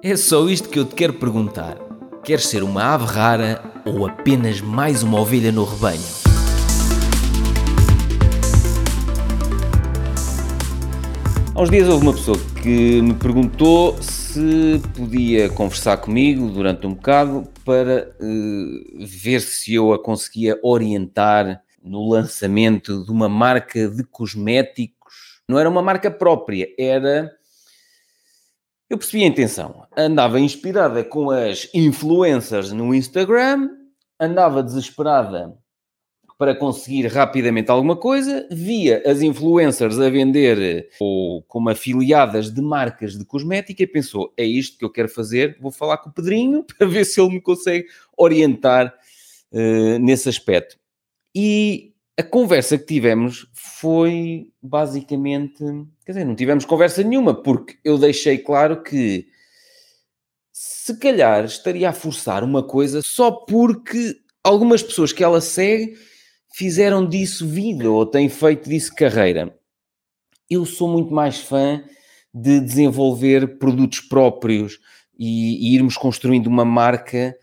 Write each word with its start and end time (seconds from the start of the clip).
É 0.00 0.14
só 0.14 0.48
isto 0.48 0.68
que 0.68 0.78
eu 0.78 0.84
te 0.84 0.94
quero 0.94 1.14
perguntar. 1.14 1.76
Queres 2.22 2.46
ser 2.46 2.62
uma 2.62 2.94
ave 2.94 3.04
rara 3.04 3.60
ou 3.84 4.06
apenas 4.06 4.60
mais 4.60 5.02
uma 5.02 5.20
ovelha 5.20 5.50
no 5.50 5.64
rebanho? 5.64 6.00
Há 11.52 11.60
uns 11.60 11.68
dias 11.68 11.88
houve 11.88 12.04
uma 12.04 12.12
pessoa 12.12 12.38
que 12.62 13.02
me 13.02 13.12
perguntou 13.14 14.00
se 14.00 14.80
podia 14.96 15.48
conversar 15.48 15.96
comigo 15.96 16.48
durante 16.48 16.86
um 16.86 16.94
bocado 16.94 17.48
para 17.64 18.14
uh, 18.20 19.04
ver 19.04 19.40
se 19.40 19.74
eu 19.74 19.92
a 19.92 20.00
conseguia 20.00 20.56
orientar 20.62 21.60
no 21.82 22.08
lançamento 22.08 23.04
de 23.04 23.10
uma 23.10 23.28
marca 23.28 23.88
de 23.88 24.04
cosméticos. 24.04 25.42
Não 25.48 25.58
era 25.58 25.68
uma 25.68 25.82
marca 25.82 26.08
própria, 26.08 26.68
era 26.78 27.32
eu 28.88 28.96
percebi 28.96 29.24
a 29.24 29.26
intenção. 29.26 29.86
Andava 29.96 30.40
inspirada 30.40 31.04
com 31.04 31.30
as 31.30 31.68
influencers 31.74 32.72
no 32.72 32.94
Instagram, 32.94 33.70
andava 34.18 34.62
desesperada 34.62 35.56
para 36.38 36.54
conseguir 36.54 37.08
rapidamente 37.08 37.68
alguma 37.68 37.96
coisa, 37.96 38.46
via 38.48 39.02
as 39.04 39.20
influencers 39.20 39.98
a 39.98 40.08
vender 40.08 40.88
ou 41.00 41.42
como 41.42 41.68
afiliadas 41.68 42.48
de 42.48 42.62
marcas 42.62 43.18
de 43.18 43.24
cosmética 43.24 43.82
e 43.82 43.86
pensou: 43.86 44.32
é 44.36 44.44
isto 44.44 44.78
que 44.78 44.84
eu 44.84 44.90
quero 44.90 45.08
fazer, 45.08 45.58
vou 45.60 45.72
falar 45.72 45.98
com 45.98 46.10
o 46.10 46.12
Pedrinho 46.12 46.62
para 46.78 46.86
ver 46.86 47.04
se 47.04 47.20
ele 47.20 47.34
me 47.34 47.40
consegue 47.40 47.86
orientar 48.16 48.94
uh, 49.52 49.98
nesse 49.98 50.28
aspecto. 50.28 50.78
E 51.34 51.87
a 52.18 52.22
conversa 52.24 52.76
que 52.76 52.84
tivemos 52.84 53.46
foi 53.54 54.50
basicamente. 54.60 55.62
Quer 56.04 56.12
dizer, 56.12 56.24
não 56.24 56.34
tivemos 56.34 56.64
conversa 56.64 57.04
nenhuma, 57.04 57.32
porque 57.32 57.78
eu 57.84 57.96
deixei 57.96 58.38
claro 58.38 58.82
que 58.82 59.28
se 60.52 60.98
calhar 60.98 61.44
estaria 61.44 61.88
a 61.88 61.92
forçar 61.92 62.42
uma 62.42 62.60
coisa 62.60 63.00
só 63.04 63.30
porque 63.30 64.16
algumas 64.42 64.82
pessoas 64.82 65.12
que 65.12 65.22
ela 65.22 65.40
segue 65.40 65.96
fizeram 66.52 67.08
disso 67.08 67.46
vida 67.46 67.88
ou 67.88 68.04
têm 68.04 68.28
feito 68.28 68.68
disso 68.68 68.92
carreira. 68.96 69.56
Eu 70.50 70.66
sou 70.66 70.88
muito 70.88 71.14
mais 71.14 71.38
fã 71.38 71.84
de 72.34 72.58
desenvolver 72.58 73.58
produtos 73.58 74.00
próprios 74.00 74.80
e, 75.16 75.70
e 75.70 75.74
irmos 75.76 75.96
construindo 75.96 76.48
uma 76.48 76.64
marca 76.64 77.36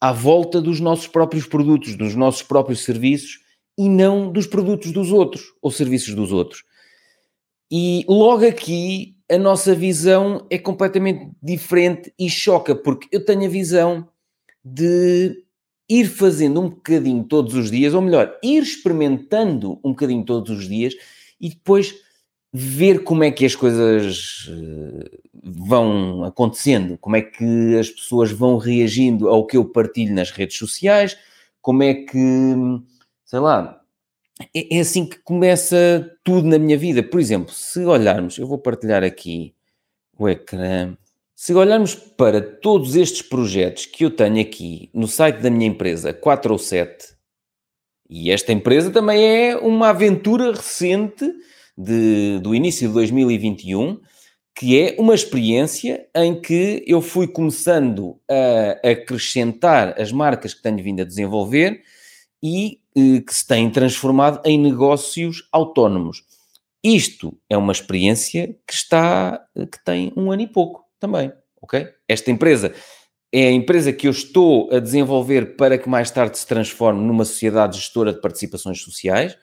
à 0.00 0.12
volta 0.12 0.62
dos 0.62 0.80
nossos 0.80 1.06
próprios 1.06 1.44
produtos, 1.44 1.94
dos 1.94 2.14
nossos 2.14 2.42
próprios 2.42 2.84
serviços 2.84 3.43
e 3.76 3.88
não 3.88 4.30
dos 4.30 4.46
produtos 4.46 4.92
dos 4.92 5.10
outros 5.10 5.52
ou 5.60 5.70
serviços 5.70 6.14
dos 6.14 6.32
outros. 6.32 6.64
E 7.70 8.04
logo 8.08 8.46
aqui 8.46 9.16
a 9.30 9.38
nossa 9.38 9.74
visão 9.74 10.46
é 10.50 10.58
completamente 10.58 11.30
diferente 11.42 12.12
e 12.18 12.28
choca, 12.28 12.74
porque 12.74 13.08
eu 13.10 13.24
tenho 13.24 13.46
a 13.46 13.48
visão 13.48 14.08
de 14.64 15.44
ir 15.88 16.06
fazendo 16.06 16.60
um 16.60 16.68
bocadinho 16.70 17.24
todos 17.24 17.54
os 17.54 17.70
dias, 17.70 17.94
ou 17.94 18.00
melhor, 18.00 18.38
ir 18.42 18.62
experimentando 18.62 19.78
um 19.84 19.90
bocadinho 19.90 20.24
todos 20.24 20.50
os 20.58 20.68
dias 20.68 20.94
e 21.40 21.50
depois 21.50 21.94
ver 22.52 23.02
como 23.02 23.24
é 23.24 23.30
que 23.30 23.44
as 23.44 23.56
coisas 23.56 24.48
eh, 24.48 25.18
vão 25.42 26.22
acontecendo, 26.22 26.96
como 26.98 27.16
é 27.16 27.22
que 27.22 27.76
as 27.76 27.90
pessoas 27.90 28.30
vão 28.30 28.56
reagindo 28.56 29.28
ao 29.28 29.44
que 29.44 29.56
eu 29.56 29.64
partilho 29.64 30.14
nas 30.14 30.30
redes 30.30 30.56
sociais, 30.56 31.18
como 31.60 31.82
é 31.82 31.94
que 31.94 32.54
sei 33.24 33.38
lá, 33.38 33.80
é, 34.54 34.76
é, 34.76 34.80
assim 34.80 35.06
que 35.06 35.18
começa 35.18 36.10
tudo 36.24 36.48
na 36.48 36.58
minha 36.58 36.76
vida. 36.76 37.02
Por 37.02 37.20
exemplo, 37.20 37.52
se 37.52 37.80
olharmos, 37.84 38.38
eu 38.38 38.46
vou 38.46 38.58
partilhar 38.58 39.04
aqui 39.04 39.54
o 40.18 40.28
ecrã. 40.28 40.96
Se 41.34 41.52
olharmos 41.54 41.94
para 41.94 42.40
todos 42.40 42.96
estes 42.96 43.22
projetos 43.22 43.86
que 43.86 44.04
eu 44.04 44.10
tenho 44.10 44.40
aqui 44.40 44.88
no 44.94 45.06
site 45.06 45.40
da 45.40 45.50
minha 45.50 45.68
empresa, 45.68 46.12
4 46.12 46.52
ou 46.52 46.58
7, 46.58 47.14
e 48.08 48.30
esta 48.30 48.52
empresa 48.52 48.90
também 48.90 49.24
é 49.24 49.56
uma 49.56 49.88
aventura 49.88 50.52
recente 50.52 51.28
de, 51.76 52.38
do 52.40 52.54
início 52.54 52.86
de 52.86 52.94
2021, 52.94 54.00
que 54.54 54.80
é 54.80 54.94
uma 54.98 55.14
experiência 55.14 56.06
em 56.14 56.40
que 56.40 56.84
eu 56.86 57.02
fui 57.02 57.26
começando 57.26 58.20
a 58.30 58.88
acrescentar 58.88 60.00
as 60.00 60.12
marcas 60.12 60.54
que 60.54 60.62
tenho 60.62 60.82
vindo 60.82 61.00
a 61.00 61.04
desenvolver 61.04 61.82
e 62.42 62.78
que 62.94 63.34
se 63.34 63.46
têm 63.46 63.70
transformado 63.70 64.40
em 64.44 64.58
negócios 64.58 65.48
autónomos. 65.50 66.22
Isto 66.82 67.36
é 67.48 67.56
uma 67.56 67.72
experiência 67.72 68.56
que 68.66 68.74
está, 68.74 69.44
que 69.54 69.84
tem 69.84 70.12
um 70.16 70.30
ano 70.30 70.42
e 70.42 70.46
pouco 70.46 70.84
também, 71.00 71.32
ok? 71.60 71.88
Esta 72.08 72.30
empresa 72.30 72.72
é 73.32 73.48
a 73.48 73.52
empresa 73.52 73.92
que 73.92 74.06
eu 74.06 74.10
estou 74.10 74.70
a 74.72 74.78
desenvolver 74.78 75.56
para 75.56 75.76
que 75.78 75.88
mais 75.88 76.10
tarde 76.10 76.38
se 76.38 76.46
transforme 76.46 77.04
numa 77.04 77.24
sociedade 77.24 77.78
gestora 77.78 78.12
de 78.12 78.20
participações 78.20 78.80
sociais. 78.80 79.36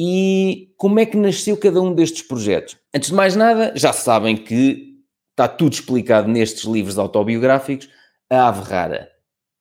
E 0.00 0.72
como 0.76 0.98
é 0.98 1.06
que 1.06 1.16
nasceu 1.16 1.56
cada 1.56 1.80
um 1.80 1.94
destes 1.94 2.22
projetos? 2.22 2.76
Antes 2.92 3.10
de 3.10 3.14
mais 3.14 3.36
nada, 3.36 3.72
já 3.76 3.92
sabem 3.92 4.36
que 4.36 4.98
está 5.30 5.46
tudo 5.46 5.74
explicado 5.74 6.26
nestes 6.28 6.64
livros 6.64 6.98
autobiográficos. 6.98 7.88
A 8.28 8.48
Ave 8.48 8.62
Rara 8.62 9.12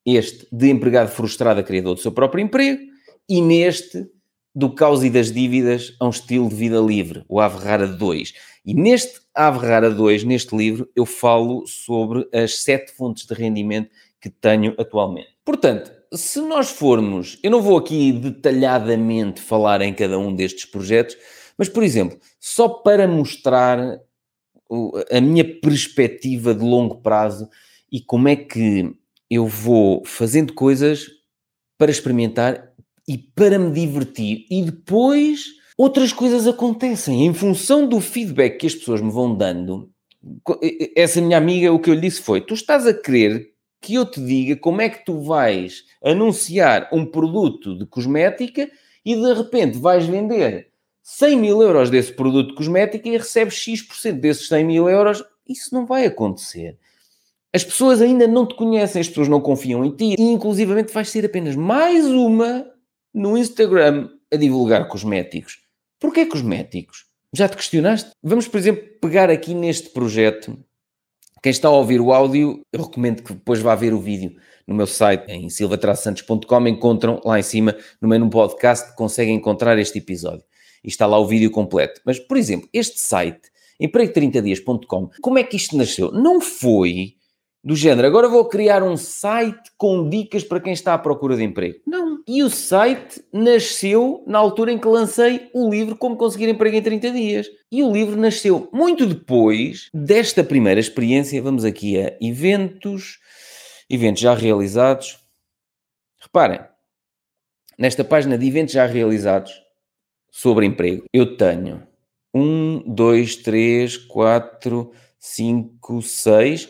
este 0.05 0.47
de 0.51 0.69
empregado 0.69 1.09
frustrado 1.09 1.59
a 1.59 1.63
criador 1.63 1.95
do 1.95 2.01
seu 2.01 2.11
próprio 2.11 2.43
emprego, 2.43 2.81
e 3.31 3.39
neste 3.39 4.11
do 4.53 4.75
caos 4.75 5.05
e 5.05 5.09
das 5.09 5.31
dívidas 5.31 5.95
a 6.01 6.05
um 6.05 6.09
estilo 6.09 6.49
de 6.49 6.55
vida 6.55 6.81
livre, 6.81 7.23
o 7.29 7.39
Ave 7.39 7.63
Rara 7.63 7.87
2. 7.87 8.33
E 8.65 8.73
neste 8.73 9.21
Ave 9.33 9.65
Rara 9.65 9.89
2, 9.89 10.25
neste 10.25 10.53
livro, 10.53 10.89
eu 10.93 11.05
falo 11.05 11.65
sobre 11.65 12.27
as 12.33 12.61
sete 12.61 12.91
fontes 12.91 13.25
de 13.25 13.33
rendimento 13.33 13.89
que 14.19 14.29
tenho 14.29 14.75
atualmente. 14.77 15.29
Portanto, 15.45 15.93
se 16.13 16.41
nós 16.41 16.71
formos, 16.71 17.39
eu 17.41 17.49
não 17.49 17.61
vou 17.61 17.77
aqui 17.77 18.11
detalhadamente 18.11 19.39
falar 19.39 19.79
em 19.79 19.93
cada 19.93 20.19
um 20.19 20.35
destes 20.35 20.65
projetos, 20.65 21.15
mas, 21.57 21.69
por 21.69 21.83
exemplo, 21.83 22.19
só 22.37 22.67
para 22.67 23.07
mostrar 23.07 23.97
a 25.09 25.21
minha 25.21 25.45
perspectiva 25.61 26.53
de 26.53 26.65
longo 26.65 26.97
prazo 26.97 27.47
e 27.89 28.01
como 28.01 28.27
é 28.27 28.35
que 28.35 28.93
eu 29.29 29.47
vou 29.47 30.03
fazendo 30.05 30.53
coisas 30.53 31.07
para 31.81 31.89
experimentar 31.89 32.70
e 33.07 33.17
para 33.17 33.57
me 33.57 33.71
divertir, 33.71 34.45
e 34.49 34.63
depois 34.63 35.45
outras 35.77 36.13
coisas 36.13 36.47
acontecem 36.47 37.25
em 37.25 37.33
função 37.33 37.87
do 37.87 37.99
feedback 37.99 38.57
que 38.57 38.67
as 38.67 38.75
pessoas 38.75 39.01
me 39.01 39.11
vão 39.11 39.35
dando. 39.35 39.89
Essa 40.95 41.21
minha 41.21 41.37
amiga, 41.37 41.73
o 41.73 41.79
que 41.79 41.89
eu 41.89 41.95
lhe 41.95 42.01
disse 42.01 42.21
foi: 42.21 42.41
Tu 42.41 42.53
estás 42.53 42.85
a 42.85 42.93
querer 42.93 43.51
que 43.81 43.95
eu 43.95 44.05
te 44.05 44.21
diga 44.23 44.55
como 44.55 44.81
é 44.81 44.89
que 44.89 45.03
tu 45.03 45.19
vais 45.19 45.83
anunciar 46.03 46.87
um 46.93 47.05
produto 47.05 47.75
de 47.75 47.85
cosmética 47.87 48.69
e 49.03 49.15
de 49.15 49.33
repente 49.33 49.79
vais 49.79 50.05
vender 50.05 50.69
100 51.01 51.35
mil 51.35 51.61
euros 51.61 51.89
desse 51.89 52.13
produto 52.13 52.49
de 52.49 52.55
cosmética 52.55 53.09
e 53.09 53.17
recebes 53.17 53.55
X% 53.55 54.19
desses 54.19 54.47
100 54.47 54.63
mil 54.63 54.87
euros. 54.87 55.23
Isso 55.49 55.73
não 55.73 55.87
vai 55.87 56.05
acontecer. 56.05 56.77
As 57.53 57.63
pessoas 57.63 58.01
ainda 58.01 58.27
não 58.27 58.45
te 58.45 58.55
conhecem, 58.55 59.01
as 59.01 59.09
pessoas 59.09 59.27
não 59.27 59.41
confiam 59.41 59.83
em 59.83 59.91
ti 59.91 60.15
e, 60.17 60.21
inclusivamente, 60.21 60.93
vais 60.93 61.09
ser 61.09 61.25
apenas 61.25 61.55
mais 61.55 62.05
uma 62.05 62.65
no 63.13 63.37
Instagram 63.37 64.09
a 64.31 64.35
divulgar 64.35 64.87
cosméticos. 64.87 65.59
Porquê 65.99 66.25
cosméticos? 66.25 67.05
Já 67.33 67.47
te 67.47 67.55
questionaste? 67.55 68.11
Vamos, 68.21 68.47
por 68.47 68.57
exemplo, 68.57 68.83
pegar 69.01 69.29
aqui 69.29 69.53
neste 69.53 69.89
projeto. 69.89 70.57
Quem 71.41 71.49
está 71.49 71.67
a 71.67 71.71
ouvir 71.71 72.01
o 72.01 72.13
áudio, 72.13 72.61
eu 72.71 72.83
recomendo 72.83 73.23
que 73.23 73.33
depois 73.33 73.59
vá 73.59 73.73
ver 73.73 73.93
o 73.93 73.99
vídeo 73.99 74.35
no 74.67 74.75
meu 74.75 74.87
site, 74.87 75.29
em 75.29 75.49
silvatrasantos.com. 75.49 76.67
Encontram 76.67 77.21
lá 77.23 77.39
em 77.39 77.43
cima, 77.43 77.75
no 78.01 78.07
menu 78.07 78.29
podcast, 78.29 78.95
conseguem 78.95 79.35
encontrar 79.35 79.77
este 79.79 79.99
episódio. 79.99 80.43
E 80.83 80.87
está 80.87 81.05
lá 81.05 81.17
o 81.17 81.27
vídeo 81.27 81.51
completo. 81.51 82.01
Mas, 82.05 82.19
por 82.19 82.37
exemplo, 82.37 82.67
este 82.73 82.99
site, 82.99 83.49
emprego30dias.com, 83.81 85.09
como 85.21 85.39
é 85.39 85.43
que 85.43 85.55
isto 85.55 85.77
nasceu? 85.77 86.11
Não 86.11 86.41
foi 86.41 87.15
do 87.63 87.75
género, 87.75 88.07
agora 88.07 88.27
vou 88.27 88.45
criar 88.45 88.81
um 88.81 88.97
site 88.97 89.71
com 89.77 90.09
dicas 90.09 90.43
para 90.43 90.59
quem 90.59 90.73
está 90.73 90.95
à 90.95 90.97
procura 90.97 91.35
de 91.35 91.43
emprego. 91.43 91.79
Não. 91.85 92.23
E 92.27 92.41
o 92.41 92.49
site 92.49 93.23
nasceu 93.31 94.23
na 94.25 94.39
altura 94.39 94.71
em 94.71 94.79
que 94.79 94.87
lancei 94.87 95.49
o 95.53 95.69
livro 95.69 95.95
Como 95.95 96.17
Conseguir 96.17 96.49
Emprego 96.49 96.75
em 96.75 96.81
30 96.81 97.11
Dias. 97.11 97.47
E 97.71 97.83
o 97.83 97.91
livro 97.91 98.19
nasceu 98.19 98.67
muito 98.73 99.05
depois 99.05 99.89
desta 99.93 100.43
primeira 100.43 100.79
experiência. 100.79 101.41
Vamos 101.41 101.63
aqui 101.63 102.01
a 102.01 102.17
eventos, 102.19 103.19
eventos 103.87 104.23
já 104.23 104.33
realizados. 104.33 105.19
Reparem, 106.19 106.61
nesta 107.77 108.03
página 108.03 108.39
de 108.39 108.47
eventos 108.47 108.73
já 108.73 108.87
realizados 108.87 109.51
sobre 110.31 110.65
emprego, 110.65 111.03
eu 111.13 111.37
tenho 111.37 111.85
um, 112.33 112.81
dois, 112.87 113.35
três, 113.35 113.97
quatro, 113.97 114.91
cinco, 115.19 116.01
seis 116.01 116.67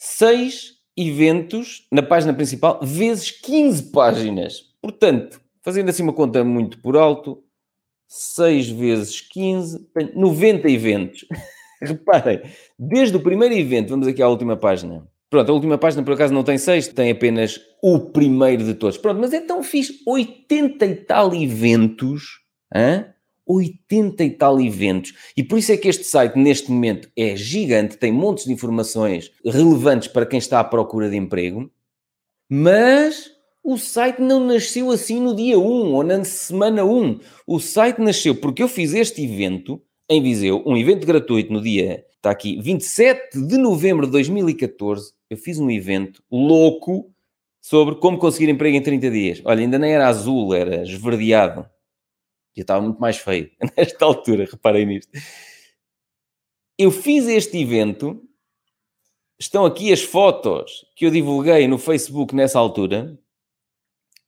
seis 0.00 0.78
eventos 0.96 1.86
na 1.92 2.02
página 2.02 2.32
principal, 2.32 2.80
vezes 2.82 3.30
15 3.30 3.92
páginas. 3.92 4.64
Portanto, 4.80 5.40
fazendo 5.62 5.90
assim 5.90 6.02
uma 6.02 6.14
conta 6.14 6.42
muito 6.42 6.80
por 6.80 6.96
alto, 6.96 7.44
6 8.08 8.70
vezes 8.70 9.20
15, 9.20 9.88
90 10.14 10.68
eventos. 10.70 11.26
Reparem, 11.82 12.42
desde 12.78 13.16
o 13.16 13.20
primeiro 13.20 13.54
evento, 13.54 13.90
vamos 13.90 14.06
aqui 14.06 14.22
à 14.22 14.28
última 14.28 14.56
página. 14.56 15.06
Pronto, 15.30 15.50
a 15.50 15.54
última 15.54 15.78
página 15.78 16.02
por 16.02 16.14
acaso 16.14 16.34
não 16.34 16.42
tem 16.42 16.58
seis, 16.58 16.88
tem 16.88 17.10
apenas 17.10 17.60
o 17.80 18.00
primeiro 18.00 18.64
de 18.64 18.74
todos. 18.74 18.98
Pronto, 18.98 19.20
mas 19.20 19.32
então 19.32 19.62
fiz 19.62 20.02
80 20.06 20.84
e 20.84 20.94
tal 20.96 21.34
eventos, 21.34 22.40
hein? 22.74 23.06
80 23.50 24.24
e 24.24 24.30
tal 24.30 24.60
eventos. 24.60 25.14
E 25.36 25.42
por 25.42 25.58
isso 25.58 25.72
é 25.72 25.76
que 25.76 25.88
este 25.88 26.04
site, 26.04 26.38
neste 26.38 26.70
momento, 26.70 27.10
é 27.16 27.34
gigante, 27.34 27.96
tem 27.96 28.12
montes 28.12 28.44
de 28.44 28.52
informações 28.52 29.30
relevantes 29.44 30.08
para 30.08 30.26
quem 30.26 30.38
está 30.38 30.60
à 30.60 30.64
procura 30.64 31.10
de 31.10 31.16
emprego, 31.16 31.70
mas 32.48 33.30
o 33.62 33.76
site 33.76 34.22
não 34.22 34.40
nasceu 34.40 34.90
assim 34.90 35.20
no 35.20 35.34
dia 35.34 35.58
1 35.58 35.62
ou 35.62 36.02
na 36.02 36.24
semana 36.24 36.84
1. 36.84 37.20
O 37.46 37.58
site 37.58 38.00
nasceu 38.00 38.34
porque 38.34 38.62
eu 38.62 38.68
fiz 38.68 38.94
este 38.94 39.24
evento 39.24 39.82
em 40.08 40.22
Viseu, 40.22 40.62
um 40.66 40.76
evento 40.76 41.06
gratuito 41.06 41.52
no 41.52 41.60
dia, 41.60 42.04
está 42.16 42.30
aqui, 42.30 42.60
27 42.60 43.40
de 43.46 43.56
novembro 43.56 44.06
de 44.06 44.12
2014. 44.12 45.12
Eu 45.28 45.36
fiz 45.36 45.58
um 45.58 45.70
evento 45.70 46.22
louco 46.30 47.12
sobre 47.60 47.94
como 47.96 48.18
conseguir 48.18 48.48
emprego 48.48 48.76
em 48.76 48.82
30 48.82 49.10
dias. 49.10 49.42
Olha, 49.44 49.60
ainda 49.60 49.78
nem 49.78 49.92
era 49.92 50.08
azul, 50.08 50.52
era 50.54 50.82
esverdeado. 50.82 51.64
Já 52.56 52.62
estava 52.62 52.82
muito 52.82 53.00
mais 53.00 53.16
feio 53.16 53.50
nesta 53.76 54.04
altura, 54.04 54.44
reparem 54.50 54.86
nisto. 54.86 55.10
Eu 56.78 56.90
fiz 56.90 57.26
este 57.26 57.58
evento, 57.58 58.22
estão 59.38 59.64
aqui 59.64 59.92
as 59.92 60.00
fotos 60.02 60.86
que 60.96 61.06
eu 61.06 61.10
divulguei 61.10 61.68
no 61.68 61.78
Facebook 61.78 62.34
nessa 62.34 62.58
altura, 62.58 63.18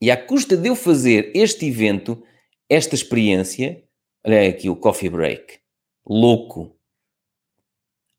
e 0.01 0.11
à 0.11 0.17
custa 0.17 0.57
de 0.57 0.69
eu 0.69 0.75
fazer 0.75 1.31
este 1.35 1.67
evento, 1.67 2.23
esta 2.69 2.95
experiência, 2.95 3.83
olha 4.27 4.49
aqui 4.49 4.69
o 4.69 4.77
coffee 4.77 5.09
break, 5.09 5.61
louco. 6.05 6.77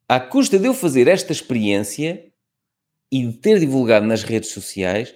À 0.08 0.20
custa 0.20 0.58
de 0.58 0.68
eu 0.68 0.74
fazer 0.74 1.08
esta 1.08 1.32
experiência 1.32 2.32
e 3.12 3.28
de 3.28 3.38
ter 3.38 3.60
divulgado 3.60 4.06
nas 4.06 4.24
redes 4.24 4.50
sociais, 4.50 5.14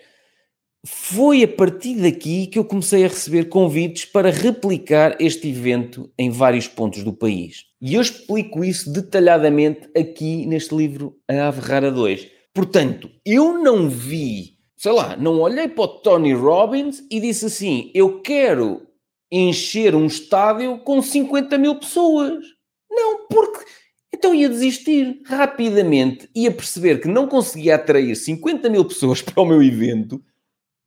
foi 0.88 1.44
a 1.44 1.48
partir 1.48 1.96
daqui 1.96 2.48
que 2.48 2.58
eu 2.58 2.66
comecei 2.66 3.04
a 3.04 3.08
receber 3.08 3.50
convites 3.50 4.06
para 4.06 4.32
replicar 4.32 5.16
este 5.20 5.50
evento 5.50 6.10
em 6.18 6.30
vários 6.30 6.68
pontos 6.68 7.04
do 7.04 7.14
país. 7.14 7.66
E 7.82 7.96
eu 7.96 8.02
explico 8.02 8.64
isso 8.64 8.92
detalhadamente 8.92 9.90
aqui 9.96 10.46
neste 10.46 10.76
livro 10.76 11.18
A 11.28 11.48
Ave 11.48 11.62
Rara 11.62 11.92
2. 11.92 12.28
Portanto, 12.54 13.10
eu 13.26 13.58
não 13.62 13.90
vi 13.90 14.58
sei 14.78 14.92
lá, 14.92 15.18
não 15.18 15.42
olhei 15.42 15.68
para 15.68 15.84
o 15.84 15.88
Tony 15.88 16.34
Robbins 16.34 17.04
e 17.10 17.20
disse 17.20 17.48
assim: 17.48 17.92
eu 17.94 18.22
quero 18.22 18.84
encher 19.32 19.96
um 19.96 20.06
estádio 20.06 20.78
com 20.80 21.02
50 21.02 21.58
mil 21.58 21.76
pessoas. 21.76 22.46
Não, 22.90 23.28
porque 23.28 23.66
então 24.14 24.34
ia 24.34 24.48
desistir 24.48 25.22
rapidamente, 25.26 26.30
ia 26.34 26.52
perceber 26.52 27.02
que 27.02 27.08
não 27.08 27.28
conseguia 27.28 27.76
atrair 27.76 28.16
50 28.16 28.70
mil 28.70 28.86
pessoas 28.86 29.22
para 29.24 29.42
o 29.42 29.46
meu 29.46 29.62
evento 29.62 30.24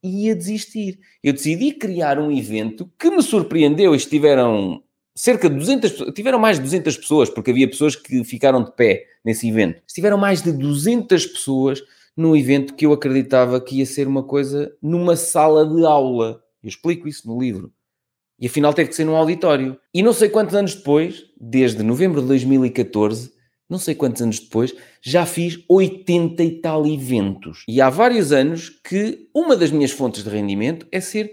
ia 0.03 0.35
desistir. 0.35 0.99
Eu 1.23 1.33
decidi 1.33 1.73
criar 1.73 2.19
um 2.19 2.31
evento 2.31 2.91
que 2.99 3.11
me 3.11 3.23
surpreendeu. 3.23 3.95
Estiveram 3.95 4.83
cerca 5.15 5.51
de 5.51 5.57
200 5.57 5.91
pessoas, 5.91 6.15
tiveram 6.15 6.39
mais 6.39 6.57
de 6.57 6.65
200 6.65 6.97
pessoas, 6.97 7.31
porque 7.31 7.51
havia 7.51 7.69
pessoas 7.69 7.97
que 7.97 8.25
ficaram 8.25 8.65
de 8.65 8.75
pé 8.75 9.05
nesse 9.25 9.49
evento. 9.49 9.83
Estiveram 9.87 10.17
mais 10.17 10.43
de 10.43 10.53
200 10.53 11.27
pessoas 11.27 11.83
num 12.17 12.35
evento 12.35 12.75
que 12.75 12.87
eu 12.87 12.93
acreditava 12.93 13.61
que 13.61 13.79
ia 13.79 13.87
ser 13.87 14.07
uma 14.07 14.23
coisa 14.23 14.75
numa 14.83 15.17
sala 15.17 15.67
de 15.67 15.85
aula. 15.85 16.43
Eu 16.63 16.69
explico 16.69 17.09
isso 17.09 17.27
no 17.29 17.41
livro. 17.41 17.73
E 18.39 18.47
afinal 18.47 18.73
teve 18.73 18.89
que 18.89 18.97
ser 18.97 19.05
num 19.05 19.17
auditório. 19.17 19.79
E 19.93 20.03
não 20.03 20.13
sei 20.13 20.31
quantos 20.31 20.55
anos 20.55 20.75
depois, 20.75 21.27
desde 21.39 21.83
novembro 21.83 22.23
de 22.23 22.29
2014, 22.29 23.33
não 23.71 23.79
sei 23.79 23.95
quantos 23.95 24.21
anos 24.21 24.41
depois, 24.41 24.75
já 25.01 25.25
fiz 25.25 25.63
80 25.69 26.43
e 26.43 26.61
tal 26.61 26.85
eventos. 26.87 27.65
E 27.69 27.81
há 27.81 27.89
vários 27.89 28.33
anos 28.33 28.69
que 28.69 29.29
uma 29.33 29.57
das 29.57 29.71
minhas 29.71 29.93
fontes 29.93 30.25
de 30.25 30.29
rendimento 30.29 30.87
é 30.91 31.01
ser 31.01 31.33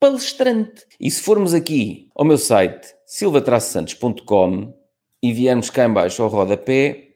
palestrante. 0.00 0.84
E 1.00 1.10
se 1.10 1.22
formos 1.22 1.54
aqui 1.54 2.08
ao 2.14 2.24
meu 2.24 2.36
site 2.36 2.88
silvatraçantos.com 3.06 4.74
e 5.22 5.32
viermos 5.32 5.70
cá 5.70 5.86
embaixo 5.86 6.22
ao 6.22 6.28
rodapé, 6.28 7.14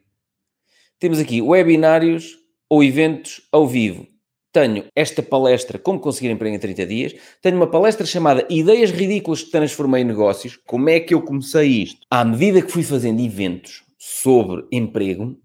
temos 0.97 1.19
aqui 1.19 1.41
webinários 1.41 2.37
ou 2.69 2.83
eventos 2.83 3.41
ao 3.51 3.67
vivo. 3.67 4.07
Tenho 4.53 4.85
esta 4.95 5.21
palestra 5.21 5.79
Como 5.79 5.99
Conseguir 5.99 6.29
Emprego 6.29 6.55
em 6.55 6.59
30 6.59 6.85
Dias. 6.85 7.15
Tenho 7.41 7.57
uma 7.57 7.67
palestra 7.67 8.05
chamada 8.05 8.45
Ideias 8.49 8.91
Ridículas 8.91 9.43
que 9.43 9.51
Transformei 9.51 10.01
em 10.01 10.05
Negócios. 10.05 10.57
Como 10.65 10.89
é 10.89 10.99
que 10.99 11.13
eu 11.13 11.21
comecei 11.21 11.67
isto? 11.67 12.05
À 12.09 12.23
medida 12.25 12.61
que 12.61 12.71
fui 12.71 12.83
fazendo 12.83 13.21
eventos 13.21 13.83
sobre 14.03 14.65
emprego, 14.71 15.37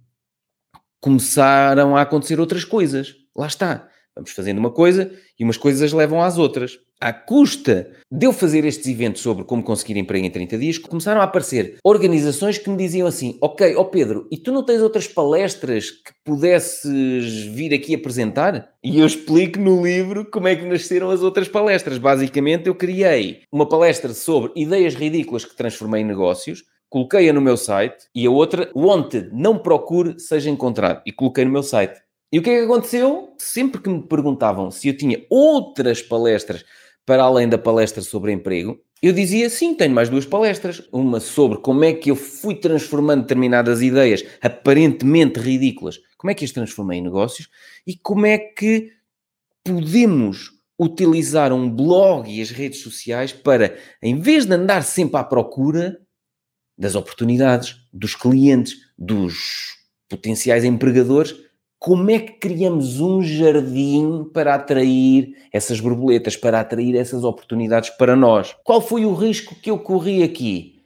começaram 0.98 1.94
a 1.94 2.00
acontecer 2.00 2.40
outras 2.40 2.64
coisas. 2.64 3.14
Lá 3.36 3.46
está. 3.46 3.86
Vamos 4.14 4.30
fazendo 4.30 4.56
uma 4.56 4.70
coisa 4.70 5.12
e 5.38 5.44
umas 5.44 5.58
coisas 5.58 5.92
levam 5.92 6.22
às 6.22 6.38
outras 6.38 6.78
à 6.98 7.12
custa 7.12 7.92
de 8.10 8.26
eu 8.26 8.32
fazer 8.32 8.64
estes 8.64 8.86
eventos 8.86 9.20
sobre 9.20 9.44
como 9.44 9.62
conseguir 9.62 9.98
emprego 9.98 10.24
em 10.24 10.30
30 10.30 10.56
dias, 10.56 10.78
começaram 10.78 11.20
a 11.20 11.24
aparecer 11.24 11.76
organizações 11.84 12.56
que 12.56 12.70
me 12.70 12.78
diziam 12.78 13.06
assim: 13.06 13.36
Ok, 13.42 13.76
ó 13.76 13.82
oh 13.82 13.84
Pedro, 13.84 14.26
e 14.32 14.38
tu 14.38 14.52
não 14.52 14.64
tens 14.64 14.80
outras 14.80 15.06
palestras 15.06 15.90
que 15.90 16.12
pudesses 16.24 17.44
vir 17.54 17.74
aqui 17.74 17.94
apresentar? 17.94 18.70
E 18.82 18.98
eu 18.98 19.06
explico 19.06 19.60
no 19.60 19.84
livro 19.84 20.30
como 20.30 20.48
é 20.48 20.56
que 20.56 20.64
nasceram 20.64 21.10
as 21.10 21.20
outras 21.20 21.46
palestras. 21.46 21.98
Basicamente, 21.98 22.68
eu 22.68 22.74
criei 22.74 23.42
uma 23.52 23.68
palestra 23.68 24.14
sobre 24.14 24.52
ideias 24.56 24.94
ridículas 24.94 25.44
que 25.44 25.54
transformei 25.54 26.00
em 26.00 26.06
negócios. 26.06 26.64
Coloquei-a 26.96 27.30
no 27.30 27.42
meu 27.42 27.58
site 27.58 28.06
e 28.14 28.26
a 28.26 28.30
outra, 28.30 28.70
Wanted, 28.74 29.28
não 29.30 29.58
procure, 29.58 30.18
seja 30.18 30.48
encontrado. 30.48 31.02
E 31.04 31.12
coloquei 31.12 31.44
no 31.44 31.50
meu 31.50 31.62
site. 31.62 32.00
E 32.32 32.38
o 32.38 32.42
que 32.42 32.48
é 32.48 32.56
que 32.56 32.64
aconteceu? 32.64 33.34
Sempre 33.36 33.82
que 33.82 33.90
me 33.90 34.00
perguntavam 34.02 34.70
se 34.70 34.88
eu 34.88 34.96
tinha 34.96 35.22
outras 35.28 36.00
palestras 36.00 36.64
para 37.04 37.22
além 37.22 37.50
da 37.50 37.58
palestra 37.58 38.02
sobre 38.02 38.32
emprego, 38.32 38.80
eu 39.02 39.12
dizia 39.12 39.50
sim, 39.50 39.74
tenho 39.74 39.94
mais 39.94 40.08
duas 40.08 40.24
palestras. 40.24 40.88
Uma 40.90 41.20
sobre 41.20 41.58
como 41.58 41.84
é 41.84 41.92
que 41.92 42.10
eu 42.10 42.16
fui 42.16 42.54
transformando 42.54 43.20
determinadas 43.20 43.82
ideias 43.82 44.24
aparentemente 44.40 45.38
ridículas, 45.38 45.98
como 46.16 46.30
é 46.30 46.34
que 46.34 46.46
as 46.46 46.50
transformei 46.50 47.00
em 47.00 47.02
negócios 47.02 47.50
e 47.86 47.94
como 47.94 48.24
é 48.24 48.38
que 48.38 48.90
podemos 49.62 50.50
utilizar 50.80 51.52
um 51.52 51.68
blog 51.68 52.26
e 52.26 52.40
as 52.40 52.50
redes 52.50 52.80
sociais 52.80 53.34
para, 53.34 53.76
em 54.02 54.18
vez 54.18 54.46
de 54.46 54.54
andar 54.54 54.82
sempre 54.82 55.20
à 55.20 55.24
procura 55.24 55.98
das 56.76 56.94
oportunidades, 56.94 57.76
dos 57.92 58.14
clientes, 58.14 58.76
dos 58.98 59.76
potenciais 60.08 60.64
empregadores, 60.64 61.34
como 61.78 62.10
é 62.10 62.18
que 62.18 62.32
criamos 62.34 63.00
um 63.00 63.22
jardim 63.22 64.24
para 64.32 64.54
atrair 64.54 65.36
essas 65.52 65.78
borboletas, 65.78 66.36
para 66.36 66.60
atrair 66.60 66.96
essas 66.96 67.22
oportunidades 67.22 67.90
para 67.90 68.16
nós? 68.16 68.56
Qual 68.64 68.80
foi 68.80 69.04
o 69.04 69.14
risco 69.14 69.54
que 69.54 69.70
eu 69.70 69.78
corri 69.78 70.22
aqui? 70.22 70.80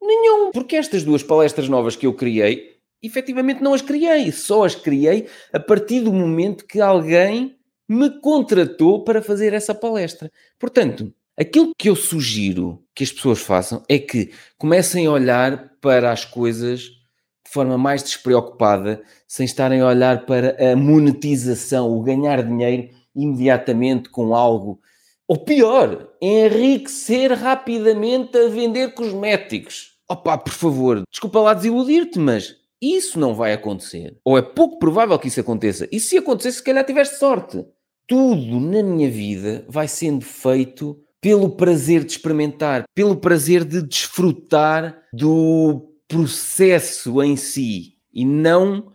Nenhum, 0.00 0.50
porque 0.52 0.76
estas 0.76 1.04
duas 1.04 1.22
palestras 1.22 1.68
novas 1.68 1.96
que 1.96 2.06
eu 2.06 2.14
criei, 2.14 2.76
efetivamente 3.02 3.62
não 3.62 3.74
as 3.74 3.82
criei, 3.82 4.30
só 4.32 4.64
as 4.64 4.74
criei 4.74 5.26
a 5.52 5.60
partir 5.60 6.00
do 6.00 6.12
momento 6.12 6.66
que 6.66 6.80
alguém 6.80 7.56
me 7.88 8.20
contratou 8.20 9.02
para 9.02 9.22
fazer 9.22 9.52
essa 9.52 9.74
palestra. 9.74 10.30
Portanto, 10.58 11.12
aquilo 11.38 11.72
que 11.78 11.88
eu 11.88 11.96
sugiro 11.96 12.82
que 12.94 13.04
as 13.04 13.12
pessoas 13.12 13.40
façam 13.40 13.82
é 13.88 13.98
que 13.98 14.32
comecem 14.58 15.06
a 15.06 15.12
olhar 15.12 15.72
para 15.80 16.10
as 16.10 16.24
coisas 16.24 16.80
de 16.80 17.52
forma 17.52 17.78
mais 17.78 18.02
despreocupada, 18.02 19.02
sem 19.26 19.46
estarem 19.46 19.80
a 19.80 19.86
olhar 19.86 20.26
para 20.26 20.72
a 20.72 20.76
monetização, 20.76 21.96
o 21.96 22.02
ganhar 22.02 22.42
dinheiro 22.42 22.90
imediatamente 23.16 24.10
com 24.10 24.34
algo. 24.34 24.80
Ou 25.26 25.38
pior, 25.38 26.10
enriquecer 26.20 27.32
rapidamente 27.32 28.36
a 28.36 28.48
vender 28.48 28.92
cosméticos. 28.92 29.98
Opa, 30.10 30.36
por 30.36 30.52
favor, 30.52 31.02
desculpa 31.10 31.40
lá 31.40 31.54
desiludir-te, 31.54 32.18
mas 32.18 32.56
isso 32.80 33.18
não 33.18 33.34
vai 33.34 33.52
acontecer. 33.52 34.16
Ou 34.24 34.38
é 34.38 34.42
pouco 34.42 34.78
provável 34.78 35.18
que 35.18 35.28
isso 35.28 35.40
aconteça. 35.40 35.88
E 35.90 35.98
se 35.98 36.18
acontecesse, 36.18 36.58
se 36.58 36.64
calhar 36.64 36.84
tiveste 36.84 37.16
sorte. 37.16 37.64
Tudo 38.06 38.60
na 38.60 38.82
minha 38.82 39.10
vida 39.10 39.64
vai 39.68 39.86
sendo 39.86 40.24
feito 40.24 40.98
pelo 41.20 41.56
prazer 41.56 42.04
de 42.04 42.12
experimentar, 42.12 42.84
pelo 42.94 43.16
prazer 43.16 43.64
de 43.64 43.82
desfrutar 43.82 45.02
do 45.12 45.94
processo 46.06 47.22
em 47.22 47.36
si 47.36 47.98
e 48.12 48.24
não 48.24 48.92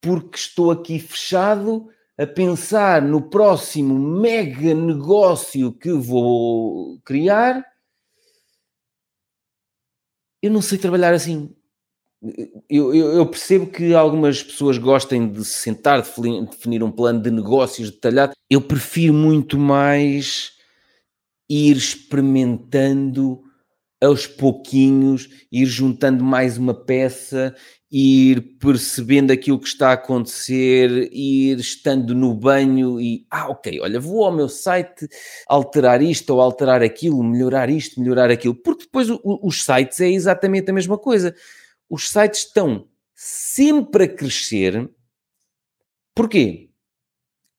porque 0.00 0.38
estou 0.38 0.70
aqui 0.70 0.98
fechado 0.98 1.88
a 2.18 2.26
pensar 2.26 3.02
no 3.02 3.28
próximo 3.28 3.98
mega 3.98 4.74
negócio 4.74 5.72
que 5.72 5.92
vou 5.92 7.00
criar. 7.04 7.64
Eu 10.42 10.50
não 10.50 10.62
sei 10.62 10.78
trabalhar 10.78 11.12
assim. 11.12 11.54
Eu, 12.68 12.94
eu, 12.94 13.12
eu, 13.12 13.26
percebo 13.26 13.66
que 13.66 13.94
algumas 13.94 14.42
pessoas 14.42 14.76
gostem 14.76 15.30
de 15.32 15.42
se 15.44 15.62
sentar, 15.62 16.02
de 16.02 16.46
definir 16.46 16.82
um 16.82 16.90
plano 16.92 17.22
de 17.22 17.30
negócios 17.30 17.90
detalhado. 17.90 18.34
Eu 18.50 18.60
prefiro 18.60 19.14
muito 19.14 19.58
mais 19.58 20.52
ir 21.50 21.76
experimentando 21.76 23.42
aos 24.00 24.26
pouquinhos, 24.26 25.28
ir 25.52 25.66
juntando 25.66 26.24
mais 26.24 26.56
uma 26.56 26.72
peça, 26.72 27.54
ir 27.90 28.56
percebendo 28.58 29.32
aquilo 29.32 29.58
que 29.58 29.66
está 29.66 29.90
a 29.90 29.94
acontecer, 29.94 31.10
ir 31.12 31.58
estando 31.58 32.14
no 32.14 32.32
banho 32.32 33.00
e, 33.00 33.26
ah, 33.30 33.48
ok, 33.50 33.80
olha, 33.80 33.98
vou 34.00 34.24
ao 34.24 34.32
meu 34.32 34.48
site 34.48 35.08
alterar 35.48 36.00
isto 36.00 36.30
ou 36.30 36.40
alterar 36.40 36.82
aquilo, 36.82 37.22
melhorar 37.22 37.68
isto, 37.68 38.00
melhorar 38.00 38.30
aquilo, 38.30 38.54
porque 38.54 38.84
depois 38.84 39.10
o, 39.10 39.20
os 39.24 39.64
sites 39.64 40.00
é 40.00 40.08
exatamente 40.08 40.70
a 40.70 40.74
mesma 40.74 40.96
coisa. 40.96 41.34
Os 41.90 42.08
sites 42.08 42.46
estão 42.46 42.88
sempre 43.14 44.04
a 44.04 44.08
crescer. 44.08 44.88
Porquê? 46.14 46.69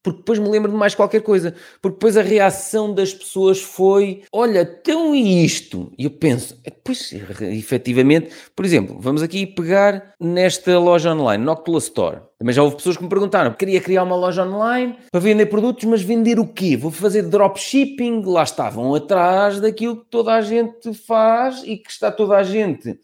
Porque 0.04 0.20
depois 0.20 0.40
me 0.40 0.50
lembro 0.50 0.72
de 0.72 0.78
mais 0.78 0.96
qualquer 0.96 1.22
coisa, 1.22 1.54
porque 1.82 1.96
depois 1.96 2.18
a 2.18 2.22
reação 2.22 2.94
das 2.94 3.14
pessoas 3.14 3.62
foi, 3.62 4.24
olha, 4.32 4.66
tão 4.66 5.14
isto? 5.14 5.92
E 5.98 6.06
eu 6.06 6.12
penso, 6.12 6.60
é, 6.64 6.72
pois, 6.72 7.14
efetivamente, 7.42 8.30
por 8.56 8.66
exemplo, 8.66 8.98
vamos 9.00 9.22
aqui 9.22 9.46
pegar 9.46 10.14
nesta 10.20 10.78
loja 10.80 11.14
online, 11.14 11.44
Noctula 11.44 11.78
Store. 11.80 12.22
Também 12.40 12.56
já 12.56 12.64
houve 12.64 12.78
pessoas 12.78 12.98
que 12.98 13.04
me 13.04 13.10
perguntaram, 13.10 13.54
queria 13.54 13.80
criar 13.80 14.04
uma 14.04 14.16
loja 14.16 14.44
online 14.44 14.96
para 15.12 15.20
vender 15.20 15.46
produtos, 15.46 15.86
mas 15.86 16.02
vender 16.02 16.40
o 16.40 16.48
quê? 16.48 16.76
Vou 16.76 16.90
fazer 16.90 17.22
dropshipping? 17.24 18.24
Lá 18.26 18.42
estavam 18.42 18.96
atrás 18.96 19.60
daquilo 19.60 19.98
que 19.98 20.10
toda 20.10 20.34
a 20.34 20.42
gente 20.42 20.94
faz 20.94 21.62
e 21.64 21.78
que 21.78 21.92
está 21.92 22.12
toda 22.12 22.36
a 22.36 22.44
gente 22.44 23.00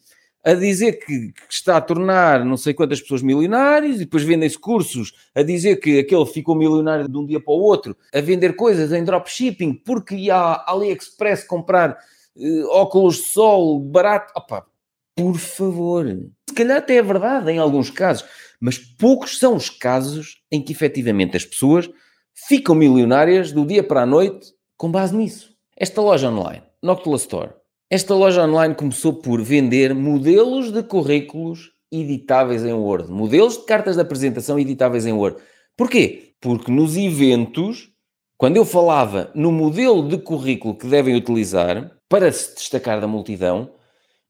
a 0.48 0.54
dizer 0.54 0.94
que, 0.94 1.34
que, 1.34 1.42
está 1.50 1.76
a 1.76 1.82
tornar 1.82 2.46
não 2.46 2.56
sei 2.56 2.74
quantas 2.74 3.02
pessoas 3.02 3.22
milionários 3.22 3.98
e 3.98 4.06
depois 4.06 4.24
vendem-se 4.24 4.58
cursos 4.58 5.12
a 5.36 5.44
dizer 5.44 5.76
que 5.76 6.00
aquele 6.00 6.26
ficou 6.26 6.56
milionário 6.56 7.10
de 7.10 7.18
um 7.18 7.26
dia 7.26 7.38
para 7.38 7.54
o 7.54 7.60
outro, 7.60 7.98
a 8.14 8.22
vender 8.22 8.56
coisas 8.56 8.94
em 8.94 9.04
dropshipping 9.04 9.74
porque 9.74 10.16
ia 10.16 10.36
à 10.38 10.72
AliExpress 10.72 11.44
comprar 11.44 11.98
uh, 12.38 12.68
óculos 12.70 13.18
de 13.18 13.24
sol 13.24 13.78
barato. 13.78 14.32
Opa, 14.38 14.66
por 15.14 15.38
favor. 15.38 16.06
Se 16.48 16.56
calhar 16.56 16.78
até 16.78 16.96
é 16.96 17.04
verdade 17.04 17.52
em 17.52 17.60
alguns 17.60 17.90
casos, 17.90 18.24
mas 18.58 18.78
poucos 18.78 19.38
são 19.38 19.54
os 19.54 19.70
casos 19.70 20.42
em 20.50 20.62
que 20.62 20.72
efetivamente 20.72 21.36
as 21.36 21.44
pessoas 21.44 21.90
ficam 22.34 22.74
milionárias 22.74 23.52
do 23.52 23.66
dia 23.66 23.84
para 23.84 24.04
a 24.04 24.06
noite 24.06 24.54
com 24.78 24.90
base 24.90 25.14
nisso. 25.14 25.54
Esta 25.76 26.02
loja 26.02 26.30
online, 26.30 26.64
Noctula 26.82 27.18
Store, 27.18 27.50
esta 27.90 28.14
loja 28.14 28.44
online 28.44 28.76
começou 28.76 29.14
por 29.14 29.42
vender 29.42 29.96
modelos 29.96 30.72
de 30.72 30.84
currículos 30.84 31.72
editáveis 31.90 32.66
em 32.66 32.74
Word, 32.74 33.10
modelos 33.10 33.58
de 33.58 33.66
cartas 33.66 33.96
de 33.96 34.02
apresentação 34.02 34.60
editáveis 34.60 35.06
em 35.06 35.14
Word. 35.14 35.38
Porquê? 35.78 36.34
Porque 36.42 36.70
nos 36.70 36.98
eventos, 36.98 37.90
quando 38.38 38.58
eu 38.58 38.66
falava 38.66 39.32
no 39.34 39.54
modelo 39.54 40.06
de 40.08 40.18
currículo 40.18 40.78
que 40.78 40.86
devem 40.86 41.16
utilizar 41.16 41.92
para 42.10 42.30
se 42.32 42.56
destacar 42.56 43.00
da 43.00 43.08
multidão, 43.08 43.72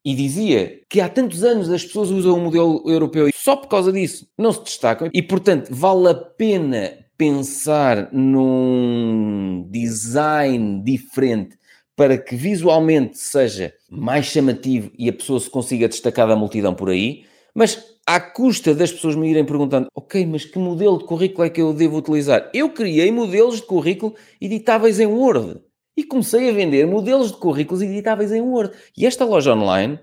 e 0.05 0.15
dizia 0.15 0.79
que 0.89 1.01
há 1.01 1.09
tantos 1.09 1.43
anos 1.43 1.69
as 1.69 1.83
pessoas 1.83 2.11
usam 2.11 2.37
o 2.37 2.39
modelo 2.39 2.81
europeu 2.89 3.27
e 3.27 3.33
só 3.33 3.57
por 3.57 3.67
causa 3.67 3.91
disso 3.91 4.25
não 4.37 4.53
se 4.53 4.63
destacam, 4.63 5.09
e 5.13 5.21
portanto 5.21 5.69
vale 5.69 6.09
a 6.09 6.13
pena 6.13 6.93
pensar 7.17 8.07
num 8.13 9.67
design 9.69 10.81
diferente 10.83 11.57
para 11.97 12.15
que 12.15 12.35
visualmente 12.35 13.17
seja 13.17 13.73
mais 13.89 14.27
chamativo 14.27 14.91
e 14.95 15.09
a 15.09 15.13
pessoa 15.13 15.39
se 15.39 15.49
consiga 15.49 15.87
destacar 15.87 16.27
da 16.27 16.35
multidão 16.35 16.75
por 16.75 16.91
aí, 16.91 17.25
mas 17.55 17.97
à 18.05 18.21
custa 18.21 18.75
das 18.75 18.91
pessoas 18.91 19.15
me 19.15 19.27
irem 19.27 19.43
perguntando, 19.43 19.87
ok, 19.95 20.23
mas 20.27 20.45
que 20.45 20.59
modelo 20.59 20.99
de 20.99 21.05
currículo 21.05 21.43
é 21.43 21.49
que 21.49 21.59
eu 21.59 21.73
devo 21.73 21.97
utilizar? 21.97 22.51
Eu 22.53 22.69
criei 22.69 23.11
modelos 23.11 23.55
de 23.55 23.63
currículo 23.63 24.15
editáveis 24.39 24.99
em 24.99 25.07
Word 25.07 25.59
e 25.97 26.03
comecei 26.03 26.47
a 26.47 26.53
vender 26.53 26.85
modelos 26.85 27.31
de 27.31 27.37
currículos 27.37 27.81
editáveis 27.81 28.31
em 28.31 28.41
Word. 28.41 28.75
E 28.95 29.07
esta 29.07 29.25
loja 29.25 29.55
online 29.55 29.99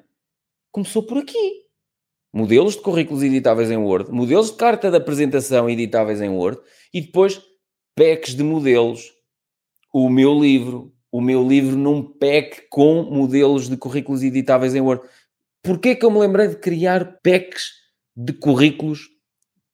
começou 0.73 1.05
por 1.05 1.19
aqui. 1.19 1.63
Modelos 2.33 2.75
de 2.75 2.83
currículos 2.83 3.23
editáveis 3.23 3.71
em 3.71 3.77
Word, 3.77 4.11
modelos 4.11 4.51
de 4.51 4.57
carta 4.57 4.91
de 4.91 4.97
apresentação 4.97 5.71
editáveis 5.71 6.21
em 6.21 6.29
Word 6.29 6.61
e 6.93 7.01
depois 7.01 7.41
packs 7.95 8.35
de 8.35 8.43
modelos, 8.43 9.13
o 9.93 10.11
meu 10.11 10.37
livro, 10.37 10.94
o 11.15 11.21
meu 11.21 11.47
livro 11.47 11.77
num 11.77 12.03
pack 12.03 12.63
com 12.69 13.05
modelos 13.05 13.69
de 13.69 13.77
currículos 13.77 14.25
editáveis 14.25 14.75
em 14.75 14.81
Word. 14.81 15.01
Porquê 15.63 15.95
que 15.95 16.05
eu 16.05 16.11
me 16.11 16.19
lembrei 16.19 16.49
de 16.49 16.57
criar 16.57 17.21
packs 17.23 17.71
de 18.17 18.33
currículos 18.33 19.11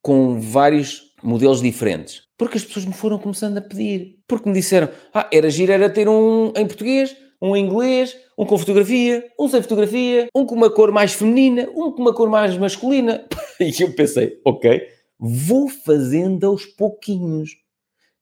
com 0.03 0.39
vários 0.39 1.15
modelos 1.23 1.63
diferentes? 1.63 2.25
Porque 2.37 2.59
as 2.59 2.65
pessoas 2.67 2.85
me 2.85 2.93
foram 2.93 3.19
começando 3.19 3.57
a 3.57 3.63
pedir. 3.63 4.19
Porque 4.29 4.51
me 4.51 4.55
disseram, 4.55 4.91
ah, 5.15 5.31
era 5.33 5.49
giro, 5.49 5.73
era 5.73 5.89
ter 5.89 6.11
um 6.11 6.53
em 6.55 6.67
português, 6.67 7.17
um 7.41 7.57
em 7.57 7.65
inglês, 7.65 8.15
um 8.37 8.45
com 8.45 8.59
fotografia, 8.59 9.27
um 9.41 9.49
sem 9.49 9.63
fotografia, 9.63 10.29
um 10.37 10.45
com 10.45 10.55
uma 10.55 10.69
cor 10.69 10.93
mais 10.93 11.15
feminina, 11.15 11.71
um 11.75 11.91
com 11.91 12.03
uma 12.03 12.13
cor 12.13 12.29
mais 12.29 12.55
masculina. 12.59 13.27
E 13.59 13.83
eu 13.83 13.95
pensei, 13.95 14.41
ok, 14.45 14.83
vou 15.19 15.69
fazendo 15.71 16.47
aos 16.47 16.67
pouquinhos. 16.67 17.57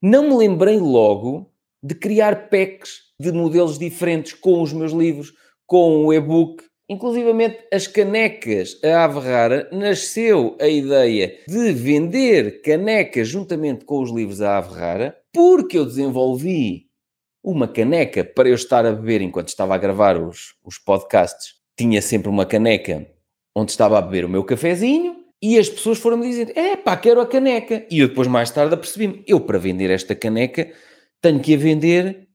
Não 0.01 0.29
me 0.29 0.35
lembrei 0.35 0.79
logo 0.79 1.48
de 1.83 1.95
criar 1.95 2.49
packs 2.49 3.09
de 3.19 3.31
modelos 3.31 3.77
diferentes 3.77 4.33
com 4.33 4.61
os 4.61 4.71
meus 4.71 4.91
livros, 4.91 5.33
com 5.65 6.05
o 6.05 6.13
e-book. 6.13 6.63
Inclusivamente 6.89 7.59
as 7.71 7.85
canecas, 7.85 8.79
a 8.83 9.03
Ave 9.03 9.19
Rara, 9.19 9.69
nasceu 9.71 10.57
a 10.59 10.67
ideia 10.67 11.37
de 11.47 11.71
vender 11.71 12.61
canecas 12.61 13.27
juntamente 13.27 13.85
com 13.85 14.01
os 14.01 14.11
livros 14.11 14.39
da 14.39 14.57
Ave 14.57 14.73
Rara, 14.73 15.15
porque 15.31 15.77
eu 15.77 15.85
desenvolvi 15.85 16.87
uma 17.43 17.67
caneca 17.67 18.23
para 18.23 18.49
eu 18.49 18.55
estar 18.55 18.85
a 18.85 18.91
beber 18.91 19.21
enquanto 19.21 19.49
estava 19.49 19.75
a 19.75 19.77
gravar 19.77 20.17
os, 20.17 20.55
os 20.65 20.77
podcasts. 20.79 21.53
Tinha 21.77 22.01
sempre 22.01 22.29
uma 22.29 22.45
caneca 22.45 23.07
onde 23.55 23.71
estava 23.71 23.99
a 23.99 24.01
beber 24.01 24.25
o 24.25 24.29
meu 24.29 24.43
cafezinho 24.43 25.19
e 25.41 25.57
as 25.57 25.69
pessoas 25.69 25.97
foram-me 25.97 26.27
dizendo: 26.27 26.51
é 26.55 26.75
pá, 26.75 26.97
quero 26.97 27.21
a 27.21 27.27
caneca. 27.27 27.85
E 27.89 27.99
eu 27.99 28.09
depois, 28.09 28.27
mais 28.27 28.51
tarde, 28.51 28.73
apercebi-me: 28.73 29.23
eu 29.27 29.39
para 29.39 29.57
vender 29.57 29.89
esta 29.89 30.13
caneca 30.13 30.69
tenho 31.21 31.39
que 31.39 31.53
a 31.53 31.57
vender 31.57 32.29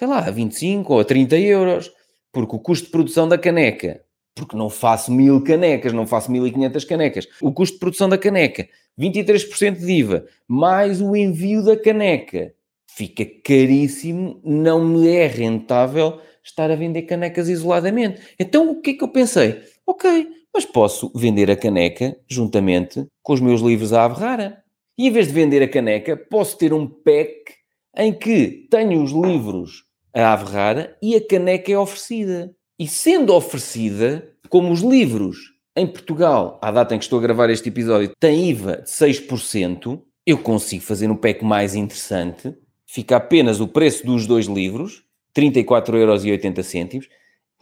sei 0.00 0.08
lá, 0.08 0.18
a 0.18 0.30
25 0.30 0.92
ou 0.94 1.00
a 1.00 1.04
30 1.04 1.38
euros, 1.38 1.90
porque 2.32 2.56
o 2.56 2.58
custo 2.58 2.86
de 2.86 2.92
produção 2.92 3.28
da 3.28 3.36
caneca, 3.36 4.00
porque 4.34 4.56
não 4.56 4.70
faço 4.70 5.12
mil 5.12 5.42
canecas, 5.42 5.92
não 5.92 6.06
faço 6.06 6.30
1500 6.30 6.84
canecas, 6.84 7.28
o 7.40 7.52
custo 7.52 7.74
de 7.74 7.80
produção 7.80 8.08
da 8.08 8.16
caneca, 8.16 8.68
23% 8.98 9.78
de 9.78 9.92
IVA, 9.92 10.26
mais 10.48 11.00
o 11.00 11.16
envio 11.16 11.62
da 11.62 11.76
caneca, 11.76 12.54
fica 12.88 13.24
caríssimo, 13.44 14.40
não 14.44 14.84
me 14.84 15.08
é 15.08 15.26
rentável 15.26 16.20
estar 16.42 16.70
a 16.70 16.76
vender 16.76 17.02
canecas 17.02 17.48
isoladamente. 17.48 18.20
Então 18.38 18.70
o 18.70 18.80
que 18.80 18.90
é 18.90 18.94
que 18.94 19.04
eu 19.04 19.08
pensei? 19.08 19.60
Ok, 19.86 20.28
mas 20.54 20.64
posso 20.64 21.12
vender 21.14 21.50
a 21.50 21.56
caneca 21.56 22.16
juntamente 22.26 23.06
com 23.22 23.32
os 23.34 23.40
meus 23.40 23.60
livros 23.60 23.92
à 23.92 24.04
ave 24.04 24.18
rara. 24.18 24.62
E 24.96 25.06
em 25.08 25.10
vez 25.10 25.28
de 25.28 25.32
vender 25.32 25.62
a 25.62 25.68
caneca, 25.68 26.16
posso 26.16 26.56
ter 26.58 26.72
um 26.72 26.86
pack 26.86 27.59
em 27.96 28.12
que 28.12 28.66
tenho 28.70 29.02
os 29.02 29.10
livros 29.12 29.84
a 30.14 30.32
ave 30.32 30.52
rara 30.52 30.96
e 31.02 31.14
a 31.14 31.26
caneca 31.26 31.70
é 31.70 31.78
oferecida. 31.78 32.54
E 32.78 32.86
sendo 32.86 33.34
oferecida, 33.34 34.28
como 34.48 34.72
os 34.72 34.80
livros 34.80 35.36
em 35.76 35.86
Portugal, 35.86 36.58
à 36.62 36.70
data 36.70 36.94
em 36.94 36.98
que 36.98 37.04
estou 37.04 37.18
a 37.18 37.22
gravar 37.22 37.48
este 37.50 37.68
episódio, 37.68 38.12
têm 38.18 38.50
IVA 38.50 38.78
de 38.78 38.90
6%, 38.90 40.02
eu 40.26 40.38
consigo 40.38 40.82
fazer 40.82 41.10
um 41.10 41.16
pack 41.16 41.44
mais 41.44 41.74
interessante. 41.74 42.54
Fica 42.86 43.16
apenas 43.16 43.60
o 43.60 43.68
preço 43.68 44.04
dos 44.04 44.26
dois 44.26 44.46
livros, 44.46 45.04
34,80€, 45.36 47.06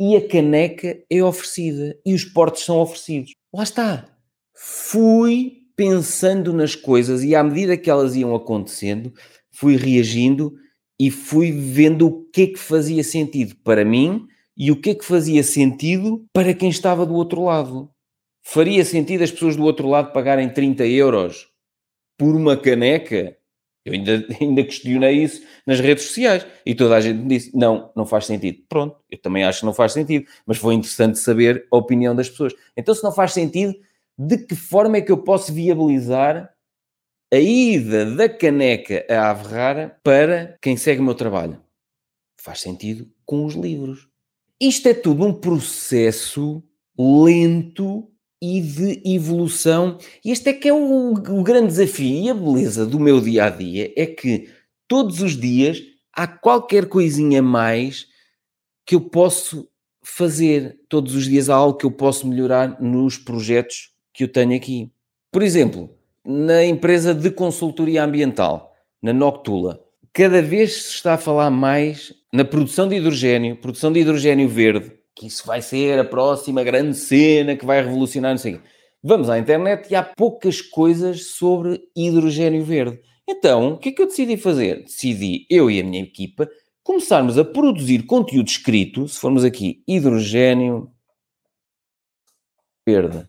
e 0.01 0.17
a 0.17 0.27
caneca 0.27 0.99
é 1.11 1.23
oferecida. 1.23 1.99
E 2.05 2.15
os 2.15 2.25
portos 2.25 2.65
são 2.65 2.79
oferecidos. 2.79 3.33
Lá 3.53 3.63
está. 3.63 4.09
Fui 4.55 5.59
pensando 5.77 6.53
nas 6.53 6.75
coisas 6.75 7.23
e 7.23 7.37
à 7.37 7.45
medida 7.45 7.77
que 7.77 7.91
elas 7.91 8.17
iam 8.17 8.35
acontecendo, 8.35 9.13
fui 9.59 9.75
reagindo 9.77 10.55
e 11.01 11.11
fui 11.11 11.51
vendo 11.51 12.07
o 12.07 12.25
que 12.31 12.43
é 12.43 12.47
que 12.47 12.59
fazia 12.59 13.03
sentido 13.03 13.57
para 13.65 13.85
mim 13.85 14.29
e 14.57 14.71
o 14.71 14.81
que 14.81 14.91
é 14.91 14.95
que 14.95 15.05
fazia 15.05 15.43
sentido 15.43 16.25
para 16.33 16.55
quem 16.55 16.69
estava 16.69 17.05
do 17.05 17.15
outro 17.15 17.43
lado. 17.43 17.91
Faria 18.41 18.85
sentido 18.85 19.25
as 19.25 19.33
pessoas 19.33 19.57
do 19.57 19.65
outro 19.65 19.89
lado 19.89 20.13
pagarem 20.13 20.49
30 20.49 20.87
euros 20.87 21.49
por 22.17 22.37
uma 22.37 22.57
caneca? 22.57 23.37
Eu 23.85 23.95
ainda, 23.95 24.25
ainda 24.41 24.63
questionei 24.63 25.25
isso 25.25 25.43
nas 25.67 25.81
redes 25.81 26.05
sociais 26.05 26.47
e 26.65 26.73
toda 26.73 26.95
a 26.95 27.01
gente 27.01 27.19
me 27.19 27.29
disse: 27.29 27.51
não, 27.57 27.91
não 27.97 28.07
faz 28.07 28.27
sentido. 28.27 28.59
Pronto, 28.69 28.97
eu 29.11 29.19
também 29.19 29.43
acho 29.43 29.61
que 29.61 29.67
não 29.67 29.75
faz 29.75 29.93
sentido, 29.93 30.25
mas 30.47 30.59
foi 30.59 30.75
interessante 30.75 31.19
saber 31.19 31.67
a 31.69 31.77
opinião 31.77 32.15
das 32.15 32.31
pessoas. 32.31 32.55
Então, 32.77 32.95
se 32.95 33.03
não 33.03 33.11
faz 33.11 33.33
sentido, 33.33 33.75
de 34.17 34.39
que 34.39 34.55
forma 34.55 34.99
é 34.99 35.01
que 35.01 35.11
eu 35.11 35.19
posso 35.19 35.53
viabilizar 35.53 36.49
a 37.33 37.39
ida 37.39 38.07
da 38.07 38.29
caneca 38.29 39.05
a 39.09 39.31
ave 39.31 39.49
rara 39.49 39.99
para 40.03 40.57
quem 40.63 40.77
segue 40.77 41.01
o 41.01 41.05
meu 41.05 41.15
trabalho. 41.15 41.61
Faz 42.41 42.61
sentido 42.61 43.11
com 43.27 43.45
os 43.45 43.55
livros. 43.55 44.09
Isto 44.61 44.89
é 44.89 44.95
tudo 44.95 45.27
um 45.27 45.33
processo 45.33 46.63
lento 46.99 48.09
e 48.41 48.61
de 48.61 49.03
evolução. 49.05 49.99
E 50.25 50.31
este 50.31 50.51
é 50.51 50.53
que 50.53 50.69
é 50.69 50.73
o, 50.73 51.13
o 51.13 51.43
grande 51.43 51.69
desafio 51.69 52.25
e 52.25 52.31
a 52.31 52.35
beleza 52.35 52.87
do 52.87 52.99
meu 52.99 53.21
dia 53.21 53.45
a 53.45 53.51
dia 53.51 53.93
é 53.97 54.07
que 54.07 54.49
todos 54.87 55.21
os 55.21 55.37
dias 55.37 55.83
há 56.13 56.27
qualquer 56.27 56.87
coisinha 56.89 57.43
mais 57.43 58.07
que 58.87 58.95
eu 58.95 59.01
posso 59.01 59.69
fazer 60.03 60.81
todos 60.89 61.15
os 61.15 61.27
dias 61.27 61.51
algo 61.51 61.77
que 61.77 61.85
eu 61.85 61.91
posso 61.91 62.27
melhorar 62.27 62.81
nos 62.81 63.19
projetos 63.19 63.93
que 64.13 64.25
eu 64.25 64.29
tenho 64.29 64.57
aqui. 64.57 64.91
Por 65.31 65.43
exemplo, 65.43 65.98
na 66.31 66.63
empresa 66.63 67.15
de 67.15 67.31
consultoria 67.31 68.05
ambiental, 68.05 68.75
na 69.03 69.15
Noctula, 69.15 69.83
cada 70.13 70.43
vez 70.43 70.75
se 70.75 70.95
está 70.97 71.15
a 71.15 71.19
falar 71.19 71.49
mais 71.49 72.13
na 72.31 72.45
produção 72.45 72.87
de 72.87 72.97
hidrogênio, 72.97 73.57
produção 73.57 73.91
de 73.91 74.01
hidrogênio 74.01 74.47
verde, 74.47 74.93
que 75.17 75.27
isso 75.27 75.47
vai 75.47 75.63
ser 75.63 75.99
a 75.99 76.05
próxima 76.05 76.63
grande 76.63 76.99
cena 76.99 77.57
que 77.57 77.65
vai 77.65 77.83
revolucionar, 77.83 78.33
não 78.33 78.39
sei 78.39 78.61
Vamos 79.03 79.31
à 79.31 79.39
internet 79.39 79.91
e 79.91 79.95
há 79.95 80.03
poucas 80.03 80.61
coisas 80.61 81.29
sobre 81.29 81.81
hidrogênio 81.97 82.63
verde. 82.63 83.01
Então, 83.27 83.73
o 83.73 83.79
que 83.79 83.89
é 83.89 83.93
que 83.93 84.03
eu 84.03 84.07
decidi 84.07 84.37
fazer? 84.37 84.83
Decidi, 84.83 85.47
eu 85.49 85.71
e 85.71 85.81
a 85.81 85.85
minha 85.85 86.03
equipa, 86.03 86.47
começarmos 86.83 87.39
a 87.39 87.45
produzir 87.45 88.05
conteúdo 88.05 88.49
escrito, 88.49 89.09
se 89.09 89.19
formos 89.19 89.45
aqui, 89.45 89.83
hidrogênio 89.89 90.93
verde. 92.87 93.27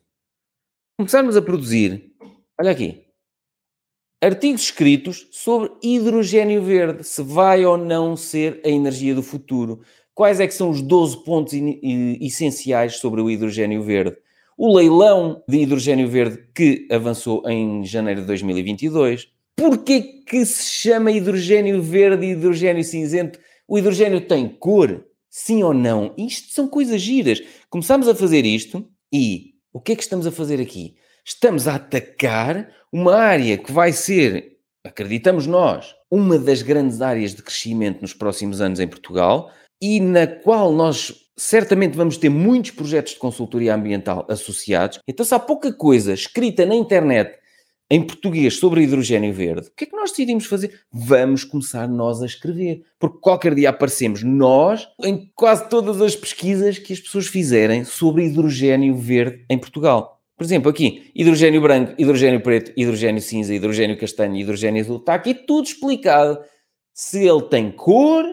Começarmos 0.98 1.38
a 1.38 1.42
produzir, 1.42 2.09
olha 2.60 2.72
aqui, 2.72 3.06
artigos 4.22 4.64
escritos 4.64 5.28
sobre 5.32 5.72
hidrogênio 5.82 6.62
verde, 6.62 7.04
se 7.06 7.22
vai 7.24 7.66
ou 7.66 7.78
não 7.78 8.18
ser 8.18 8.60
a 8.66 8.70
energia 8.70 9.16
do 9.16 9.24
futuro. 9.24 9.82
Quais 10.14 10.42
é 10.42 10.48
que 10.48 10.54
são 10.54 10.70
os 10.70 10.82
12 10.82 11.24
pontos 11.24 11.54
essenciais 12.20 12.98
sobre 12.98 13.22
o 13.22 13.32
hidrogênio 13.32 13.82
verde? 13.82 14.18
O 14.58 14.76
leilão 14.76 15.42
de 15.48 15.60
hidrogênio 15.60 16.10
verde 16.10 16.50
que 16.54 16.86
avançou 16.92 17.42
em 17.50 17.86
janeiro 17.86 18.20
de 18.22 18.28
2022. 18.28 19.30
Porquê 19.56 20.02
que 20.28 20.46
se 20.46 20.70
chama 20.70 21.12
hidrogênio 21.12 21.82
verde 21.82 22.26
e 22.26 22.32
hidrogênio 22.32 22.84
cinzento? 22.84 23.40
O 23.66 23.78
hidrogênio 23.78 24.20
tem 24.20 24.50
cor? 24.50 25.06
Sim 25.30 25.64
ou 25.64 25.74
não? 25.74 26.14
Isto 26.18 26.54
são 26.54 26.68
coisas 26.68 27.02
giras. 27.02 27.42
Começamos 27.70 28.10
a 28.10 28.16
fazer 28.16 28.46
isto 28.46 28.86
e 29.14 29.54
o 29.72 29.80
que 29.80 29.94
é 29.94 29.96
que 29.96 30.04
estamos 30.04 30.28
a 30.28 30.32
fazer 30.32 30.60
aqui? 30.60 30.96
Estamos 31.26 31.68
a 31.68 31.76
atacar 31.76 32.70
uma 32.92 33.16
área 33.16 33.58
que 33.58 33.72
vai 33.72 33.92
ser, 33.92 34.58
acreditamos 34.84 35.46
nós, 35.46 35.96
uma 36.10 36.40
das 36.40 36.62
grandes 36.62 37.02
áreas 37.02 37.36
de 37.36 37.44
crescimento 37.44 38.02
nos 38.02 38.14
próximos 38.14 38.62
anos 38.62 38.80
em 38.80 38.88
Portugal 38.88 39.52
e 39.82 40.00
na 40.00 40.28
qual 40.28 40.72
nós 40.74 41.30
certamente 41.38 41.96
vamos 41.96 42.18
ter 42.18 42.30
muitos 42.30 42.72
projetos 42.72 43.14
de 43.14 43.20
consultoria 43.20 43.74
ambiental 43.74 44.26
associados. 44.30 45.00
Então, 45.08 45.26
se 45.26 45.34
há 45.34 45.40
pouca 45.40 45.72
coisa 45.72 46.14
escrita 46.14 46.66
na 46.66 46.76
internet 46.76 47.38
em 47.90 48.06
português 48.06 48.58
sobre 48.58 48.84
hidrogênio 48.84 49.34
verde, 49.34 49.68
o 49.68 49.72
que 49.76 49.86
é 49.86 49.88
que 49.88 49.96
nós 49.96 50.12
decidimos 50.12 50.46
fazer? 50.46 50.82
Vamos 50.92 51.44
começar 51.44 51.88
nós 51.88 52.22
a 52.22 52.26
escrever. 52.26 52.84
Porque 53.00 53.20
qualquer 53.20 53.56
dia 53.56 53.70
aparecemos 53.70 54.22
nós 54.22 54.88
em 55.02 55.32
quase 55.34 55.68
todas 55.70 56.02
as 56.02 56.16
pesquisas 56.16 56.78
que 56.78 56.94
as 56.94 57.00
pessoas 57.00 57.28
fizerem 57.28 57.84
sobre 57.84 58.26
hidrogênio 58.26 58.96
verde 58.96 59.46
em 59.50 59.58
Portugal. 59.58 60.19
Por 60.40 60.46
exemplo, 60.46 60.70
aqui, 60.70 61.12
hidrogênio 61.14 61.60
branco, 61.60 61.96
hidrogênio 61.98 62.40
preto, 62.40 62.72
hidrogênio 62.78 63.22
cinza, 63.22 63.54
hidrogênio 63.54 63.98
castanho, 63.98 64.38
hidrogênio 64.38 64.82
azul. 64.82 64.96
Está 64.96 65.16
aqui 65.16 65.34
tudo 65.34 65.66
explicado. 65.66 66.40
Se 66.94 67.28
ele 67.28 67.42
tem 67.42 67.70
cor 67.70 68.24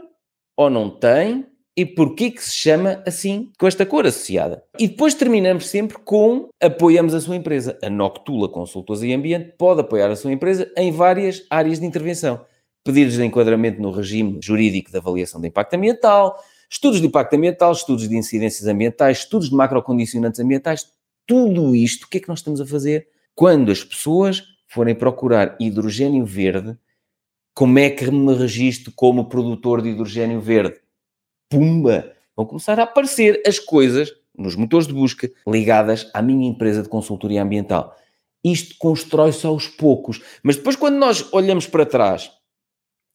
ou 0.56 0.70
não 0.70 0.88
tem, 0.88 1.44
e 1.76 1.84
porquê 1.84 2.30
que 2.30 2.40
se 2.40 2.54
chama 2.54 3.02
assim, 3.04 3.50
com 3.58 3.66
esta 3.66 3.84
cor 3.84 4.06
associada. 4.06 4.62
E 4.78 4.86
depois 4.86 5.14
terminamos 5.14 5.66
sempre 5.66 5.98
com 5.98 6.48
apoiamos 6.62 7.12
a 7.12 7.20
sua 7.20 7.34
empresa. 7.34 7.76
A 7.82 7.90
Noctula 7.90 8.48
Consultores 8.48 9.02
e 9.02 9.12
Ambiente 9.12 9.54
pode 9.58 9.80
apoiar 9.80 10.08
a 10.08 10.14
sua 10.14 10.30
empresa 10.30 10.70
em 10.76 10.92
várias 10.92 11.44
áreas 11.50 11.80
de 11.80 11.86
intervenção. 11.86 12.40
Pedidos 12.84 13.14
de 13.14 13.24
enquadramento 13.24 13.82
no 13.82 13.90
regime 13.90 14.38
jurídico 14.40 14.92
de 14.92 14.96
avaliação 14.96 15.40
de 15.40 15.48
impacto 15.48 15.74
ambiental, 15.74 16.40
estudos 16.70 17.00
de 17.00 17.06
impacto 17.08 17.34
ambiental, 17.34 17.72
estudos 17.72 18.08
de 18.08 18.16
incidências 18.16 18.68
ambientais, 18.68 19.18
estudos 19.18 19.50
de 19.50 19.56
macrocondicionantes 19.56 20.38
ambientais, 20.38 20.86
tudo 21.26 21.74
isto, 21.74 22.04
o 22.04 22.08
que 22.08 22.18
é 22.18 22.20
que 22.20 22.28
nós 22.28 22.38
estamos 22.38 22.60
a 22.60 22.66
fazer? 22.66 23.08
Quando 23.34 23.70
as 23.70 23.82
pessoas 23.82 24.42
forem 24.66 24.94
procurar 24.94 25.56
hidrogênio 25.60 26.24
verde, 26.24 26.76
como 27.54 27.78
é 27.78 27.90
que 27.90 28.10
me 28.10 28.34
registro 28.34 28.92
como 28.94 29.28
produtor 29.28 29.82
de 29.82 29.90
hidrogênio 29.90 30.40
verde? 30.40 30.80
pumba, 31.48 32.12
vão 32.36 32.46
começar 32.46 32.78
a 32.78 32.84
aparecer 32.84 33.42
as 33.46 33.58
coisas 33.58 34.12
nos 34.36 34.54
motores 34.54 34.86
de 34.86 34.92
busca 34.92 35.30
ligadas 35.46 36.10
à 36.12 36.20
minha 36.20 36.48
empresa 36.48 36.82
de 36.82 36.88
consultoria 36.88 37.42
ambiental. 37.42 37.96
Isto 38.44 38.76
constrói-se 38.78 39.46
aos 39.46 39.66
poucos, 39.66 40.22
mas 40.42 40.56
depois, 40.56 40.76
quando 40.76 40.96
nós 40.96 41.32
olhamos 41.32 41.66
para 41.66 41.86
trás, 41.86 42.30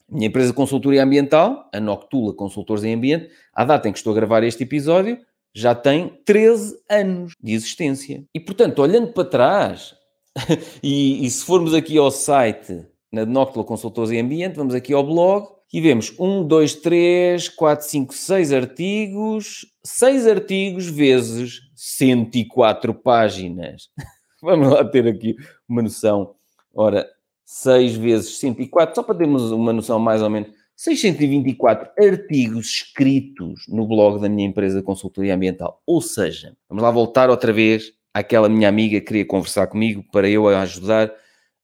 minha 0.09 0.27
empresa 0.27 0.49
de 0.49 0.55
consultoria 0.55 1.03
ambiental, 1.03 1.69
a 1.71 1.79
Noctula 1.79 2.33
Consultores 2.33 2.83
em 2.83 2.93
Ambiente, 2.93 3.29
à 3.53 3.63
data 3.63 3.87
em 3.87 3.91
que 3.91 3.97
estou 3.97 4.11
a 4.11 4.15
gravar 4.15 4.43
este 4.43 4.63
episódio, 4.63 5.17
já 5.53 5.75
tem 5.75 6.19
13 6.25 6.77
anos 6.89 7.33
de 7.41 7.53
existência. 7.53 8.23
E 8.33 8.39
portanto, 8.39 8.79
olhando 8.79 9.11
para 9.13 9.27
trás, 9.27 9.95
e, 10.81 11.25
e, 11.25 11.29
se 11.29 11.43
formos 11.43 11.73
aqui 11.73 11.97
ao 11.97 12.11
site 12.11 12.85
na 13.11 13.25
Noctula 13.25 13.65
Consultores 13.65 14.11
em 14.11 14.21
Ambiente, 14.21 14.55
vamos 14.55 14.73
aqui 14.73 14.93
ao 14.93 15.05
blog, 15.05 15.47
e 15.73 15.79
vemos 15.79 16.13
1, 16.19 16.47
2, 16.47 16.75
3, 16.75 17.49
4, 17.49 17.85
5, 17.87 18.13
6 18.13 18.53
artigos, 18.53 19.65
6 19.83 20.27
artigos 20.27 20.85
vezes 20.87 21.61
104 21.75 22.93
páginas. 22.93 23.89
Vamos 24.43 24.69
lá 24.69 24.83
ter 24.83 25.07
aqui 25.07 25.35
uma 25.69 25.81
noção. 25.81 26.35
Ora, 26.73 27.07
6 27.45 27.95
vezes 27.95 28.37
104, 28.39 28.95
só 28.95 29.03
para 29.03 29.15
termos 29.15 29.51
uma 29.51 29.71
noção 29.71 29.97
mais 29.99 30.21
ou 30.21 30.29
menos, 30.29 30.49
624 30.81 31.91
artigos 31.95 32.65
escritos 32.65 33.65
no 33.67 33.85
blog 33.85 34.19
da 34.19 34.27
minha 34.27 34.47
empresa 34.47 34.79
de 34.79 34.83
consultoria 34.83 35.35
ambiental. 35.35 35.79
Ou 35.85 36.01
seja, 36.01 36.57
vamos 36.67 36.83
lá 36.83 36.89
voltar 36.89 37.29
outra 37.29 37.53
vez 37.53 37.93
àquela 38.11 38.49
minha 38.49 38.67
amiga 38.67 38.99
que 38.99 39.05
queria 39.05 39.25
conversar 39.27 39.67
comigo 39.67 40.03
para 40.11 40.27
eu 40.27 40.47
a 40.47 40.61
ajudar 40.61 41.13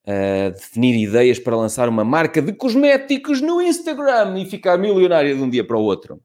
a 0.05 0.49
definir 0.49 0.95
ideias 1.01 1.39
para 1.39 1.57
lançar 1.57 1.89
uma 1.89 2.03
marca 2.03 2.43
de 2.43 2.53
cosméticos 2.53 3.41
no 3.41 3.59
Instagram 3.59 4.39
e 4.39 4.45
ficar 4.45 4.77
milionária 4.77 5.33
de 5.33 5.41
um 5.41 5.49
dia 5.49 5.65
para 5.65 5.77
o 5.77 5.81
outro. 5.81 6.21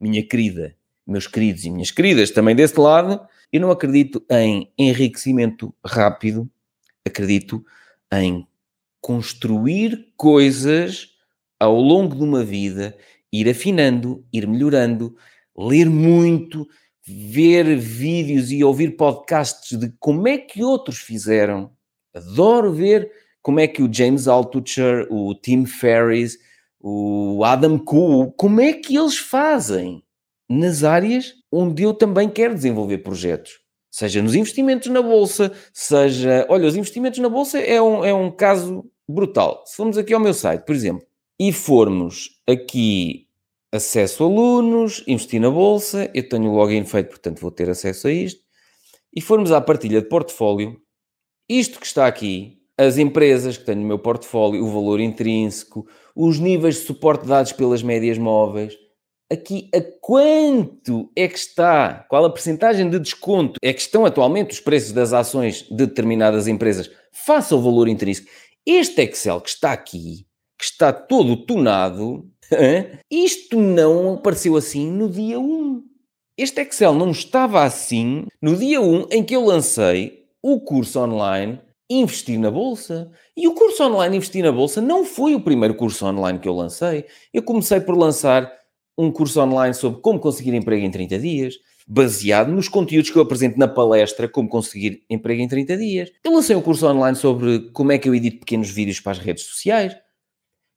Minha 0.00 0.26
querida, 0.26 0.74
meus 1.06 1.26
queridos 1.26 1.66
e 1.66 1.70
minhas 1.70 1.90
queridas, 1.90 2.30
também 2.30 2.56
desse 2.56 2.80
lado, 2.80 3.20
eu 3.52 3.60
não 3.60 3.70
acredito 3.70 4.24
em 4.30 4.72
enriquecimento 4.78 5.74
rápido, 5.84 6.48
acredito 7.04 7.62
em 8.10 8.46
construir 9.02 10.14
coisas 10.16 11.17
ao 11.58 11.80
longo 11.80 12.14
de 12.14 12.22
uma 12.22 12.44
vida, 12.44 12.96
ir 13.32 13.48
afinando, 13.48 14.24
ir 14.32 14.46
melhorando, 14.46 15.16
ler 15.56 15.88
muito, 15.88 16.66
ver 17.06 17.76
vídeos 17.76 18.50
e 18.50 18.62
ouvir 18.62 18.96
podcasts 18.96 19.78
de 19.78 19.92
como 19.98 20.28
é 20.28 20.38
que 20.38 20.62
outros 20.62 20.98
fizeram 20.98 21.70
Adoro 22.18 22.72
ver 22.72 23.10
como 23.42 23.60
é 23.60 23.66
que 23.66 23.82
o 23.82 23.92
James 23.92 24.28
Altucher, 24.28 25.06
o 25.10 25.34
Tim 25.34 25.64
Ferriss, 25.64 26.38
o 26.80 27.42
Adam 27.44 27.78
Kuhl, 27.78 28.32
como 28.32 28.60
é 28.60 28.72
que 28.72 28.96
eles 28.96 29.16
fazem 29.16 30.02
nas 30.48 30.84
áreas 30.84 31.34
onde 31.50 31.82
eu 31.82 31.94
também 31.94 32.28
quero 32.28 32.54
desenvolver 32.54 32.98
projetos. 32.98 33.60
Seja 33.90 34.22
nos 34.22 34.34
investimentos 34.34 34.88
na 34.88 35.00
Bolsa, 35.00 35.52
seja... 35.72 36.46
Olha, 36.48 36.66
os 36.66 36.76
investimentos 36.76 37.18
na 37.20 37.28
Bolsa 37.28 37.58
é 37.58 37.80
um, 37.80 38.04
é 38.04 38.12
um 38.12 38.30
caso 38.30 38.84
brutal. 39.08 39.64
Se 39.66 39.76
formos 39.76 39.96
aqui 39.96 40.12
ao 40.12 40.20
meu 40.20 40.34
site, 40.34 40.64
por 40.64 40.74
exemplo, 40.74 41.06
e 41.38 41.52
formos 41.52 42.40
aqui 42.48 43.28
acesso 43.72 44.24
a 44.24 44.26
alunos, 44.26 45.04
investir 45.06 45.40
na 45.40 45.50
Bolsa, 45.50 46.10
eu 46.14 46.28
tenho 46.28 46.50
o 46.50 46.56
login 46.56 46.84
feito, 46.84 47.10
portanto 47.10 47.40
vou 47.40 47.50
ter 47.50 47.68
acesso 47.68 48.08
a 48.08 48.12
isto, 48.12 48.40
e 49.14 49.20
formos 49.20 49.52
à 49.52 49.60
partilha 49.60 50.00
de 50.00 50.08
portfólio, 50.08 50.80
isto 51.48 51.78
que 51.78 51.86
está 51.86 52.06
aqui, 52.06 52.58
as 52.76 52.98
empresas 52.98 53.56
que 53.56 53.64
tenho 53.64 53.80
no 53.80 53.86
meu 53.86 53.98
portfólio, 53.98 54.64
o 54.64 54.70
valor 54.70 55.00
intrínseco, 55.00 55.86
os 56.14 56.38
níveis 56.38 56.76
de 56.76 56.82
suporte 56.82 57.26
dados 57.26 57.52
pelas 57.52 57.82
médias 57.82 58.18
móveis, 58.18 58.76
aqui 59.30 59.68
a 59.74 59.80
quanto 60.00 61.10
é 61.14 61.28
que 61.28 61.38
está, 61.38 62.06
qual 62.08 62.24
a 62.24 62.32
percentagem 62.32 62.88
de 62.88 62.98
desconto 62.98 63.58
é 63.62 63.72
que 63.72 63.80
estão 63.80 64.06
atualmente 64.06 64.52
os 64.52 64.60
preços 64.60 64.92
das 64.92 65.12
ações 65.12 65.62
de 65.62 65.86
determinadas 65.86 66.46
empresas 66.46 66.90
face 67.12 67.52
ao 67.52 67.60
valor 67.60 67.88
intrínseco. 67.88 68.28
Este 68.64 69.02
Excel 69.02 69.40
que 69.40 69.50
está 69.50 69.72
aqui, 69.72 70.27
que 70.58 70.64
está 70.64 70.92
todo 70.92 71.36
tunado, 71.36 72.28
isto 73.10 73.58
não 73.58 74.14
apareceu 74.14 74.56
assim 74.56 74.90
no 74.90 75.08
dia 75.08 75.38
1. 75.38 75.84
Este 76.36 76.62
Excel 76.62 76.94
não 76.94 77.10
estava 77.10 77.62
assim 77.62 78.26
no 78.40 78.56
dia 78.56 78.80
1 78.80 79.06
em 79.10 79.24
que 79.24 79.34
eu 79.34 79.44
lancei 79.44 80.24
o 80.42 80.60
curso 80.60 81.00
online 81.00 81.60
Investir 81.90 82.38
na 82.38 82.50
Bolsa. 82.50 83.10
E 83.36 83.48
o 83.48 83.54
curso 83.54 83.82
online 83.82 84.16
Investir 84.16 84.44
na 84.44 84.52
Bolsa 84.52 84.80
não 84.80 85.04
foi 85.04 85.34
o 85.34 85.40
primeiro 85.40 85.74
curso 85.74 86.06
online 86.06 86.38
que 86.38 86.48
eu 86.48 86.54
lancei. 86.54 87.06
Eu 87.32 87.42
comecei 87.42 87.80
por 87.80 87.96
lançar 87.96 88.52
um 88.96 89.10
curso 89.10 89.40
online 89.40 89.74
sobre 89.74 90.00
como 90.00 90.18
conseguir 90.18 90.54
emprego 90.54 90.84
em 90.84 90.90
30 90.90 91.18
dias, 91.18 91.54
baseado 91.86 92.52
nos 92.52 92.68
conteúdos 92.68 93.10
que 93.10 93.16
eu 93.16 93.22
apresento 93.22 93.58
na 93.58 93.66
palestra 93.66 94.28
Como 94.28 94.48
Conseguir 94.48 95.04
Emprego 95.08 95.40
em 95.40 95.48
30 95.48 95.76
Dias. 95.76 96.10
Eu 96.22 96.32
lancei 96.32 96.54
um 96.54 96.60
curso 96.60 96.86
online 96.86 97.16
sobre 97.16 97.70
como 97.72 97.92
é 97.92 97.98
que 97.98 98.08
eu 98.08 98.14
edito 98.14 98.40
pequenos 98.40 98.70
vídeos 98.70 99.00
para 99.00 99.12
as 99.12 99.18
redes 99.18 99.44
sociais. 99.44 99.96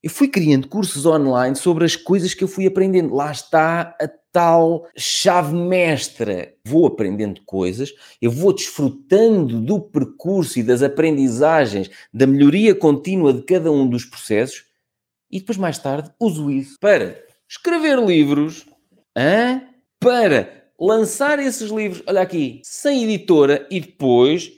Eu 0.04 0.10
fui 0.10 0.28
criando 0.28 0.68
cursos 0.68 1.06
online 1.06 1.56
sobre 1.56 1.86
as 1.86 1.96
coisas 1.96 2.34
que 2.34 2.44
eu 2.44 2.48
fui 2.48 2.66
aprendendo. 2.66 3.14
Lá 3.14 3.32
está 3.32 3.96
a 4.02 4.08
tal 4.32 4.88
chave 4.98 5.54
mestra. 5.54 6.54
Vou 6.66 6.88
aprendendo 6.88 7.42
coisas, 7.46 7.94
eu 8.22 8.32
vou 8.32 8.54
desfrutando 8.54 9.62
do 9.62 9.80
percurso 9.80 10.58
e 10.60 10.64
das 10.64 10.82
aprendizagens, 10.82 11.90
da 12.14 12.26
melhoria 12.26 12.74
contínua 12.74 13.34
de 13.34 13.44
cada 13.44 13.72
um 13.72 13.88
dos 13.88 14.06
processos 14.06 14.66
e 15.30 15.40
depois 15.40 15.58
mais 15.58 15.78
tarde 15.78 16.12
uso 16.20 16.52
isso 16.52 16.78
para 16.80 17.24
escrever 17.48 18.00
livros, 18.00 18.66
hein? 19.18 19.62
para 20.00 20.66
lançar 20.80 21.40
esses 21.40 21.70
livros, 21.70 22.04
olha 22.08 22.22
aqui, 22.22 22.60
sem 22.64 23.04
editora 23.04 23.68
e 23.70 23.80
depois, 23.80 24.52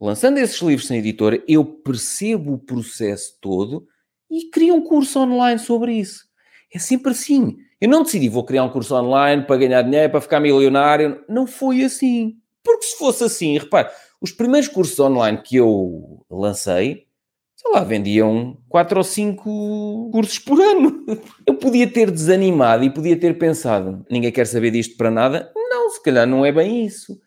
lançando 0.00 0.38
esses 0.38 0.60
livros 0.60 0.86
sem 0.86 0.98
editora, 0.98 1.42
eu 1.48 1.64
percebo 1.64 2.54
o 2.54 2.58
processo 2.58 3.36
todo 3.40 3.86
e 4.34 4.50
crio 4.50 4.74
um 4.74 4.82
curso 4.82 5.20
online 5.20 5.58
sobre 5.58 5.92
isso. 5.92 6.24
É 6.72 6.78
sempre 6.78 7.12
assim. 7.12 7.56
Eu 7.80 7.88
não 7.88 8.02
decidi, 8.02 8.28
vou 8.28 8.44
criar 8.44 8.64
um 8.64 8.70
curso 8.70 8.94
online 8.96 9.44
para 9.44 9.56
ganhar 9.56 9.82
dinheiro, 9.82 10.10
para 10.10 10.20
ficar 10.20 10.40
milionário. 10.40 11.22
Não 11.28 11.46
foi 11.46 11.84
assim. 11.84 12.36
Porque 12.64 12.86
se 12.86 12.98
fosse 12.98 13.22
assim, 13.22 13.58
repare, 13.58 13.90
os 14.20 14.32
primeiros 14.32 14.68
cursos 14.68 14.98
online 14.98 15.38
que 15.38 15.56
eu 15.56 16.24
lancei, 16.30 17.06
sei 17.54 17.70
lá, 17.70 17.84
vendiam 17.84 18.58
4 18.68 18.98
ou 18.98 19.04
5 19.04 20.10
cursos 20.10 20.38
por 20.38 20.60
ano. 20.60 21.04
Eu 21.46 21.54
podia 21.54 21.86
ter 21.86 22.10
desanimado 22.10 22.82
e 22.82 22.90
podia 22.90 23.18
ter 23.20 23.38
pensado, 23.38 24.04
ninguém 24.10 24.32
quer 24.32 24.46
saber 24.46 24.70
disto 24.70 24.96
para 24.96 25.10
nada. 25.10 25.52
Não, 25.54 25.90
se 25.90 26.02
calhar 26.02 26.26
não 26.26 26.44
é 26.44 26.50
bem 26.50 26.86
isso. 26.86 27.20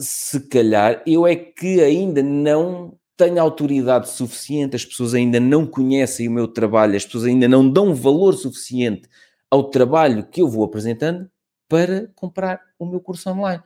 Se 0.00 0.48
calhar 0.48 1.02
eu 1.06 1.26
é 1.26 1.34
que 1.36 1.80
ainda 1.80 2.22
não 2.22 2.97
tenho 3.18 3.42
autoridade 3.42 4.08
suficiente, 4.08 4.76
as 4.76 4.84
pessoas 4.84 5.12
ainda 5.12 5.40
não 5.40 5.66
conhecem 5.66 6.28
o 6.28 6.30
meu 6.30 6.46
trabalho, 6.46 6.96
as 6.96 7.04
pessoas 7.04 7.24
ainda 7.24 7.48
não 7.48 7.68
dão 7.68 7.92
valor 7.92 8.34
suficiente 8.34 9.08
ao 9.50 9.64
trabalho 9.64 10.24
que 10.24 10.40
eu 10.40 10.48
vou 10.48 10.64
apresentando 10.64 11.28
para 11.68 12.08
comprar 12.14 12.60
o 12.78 12.86
meu 12.86 13.00
curso 13.00 13.28
online. 13.28 13.60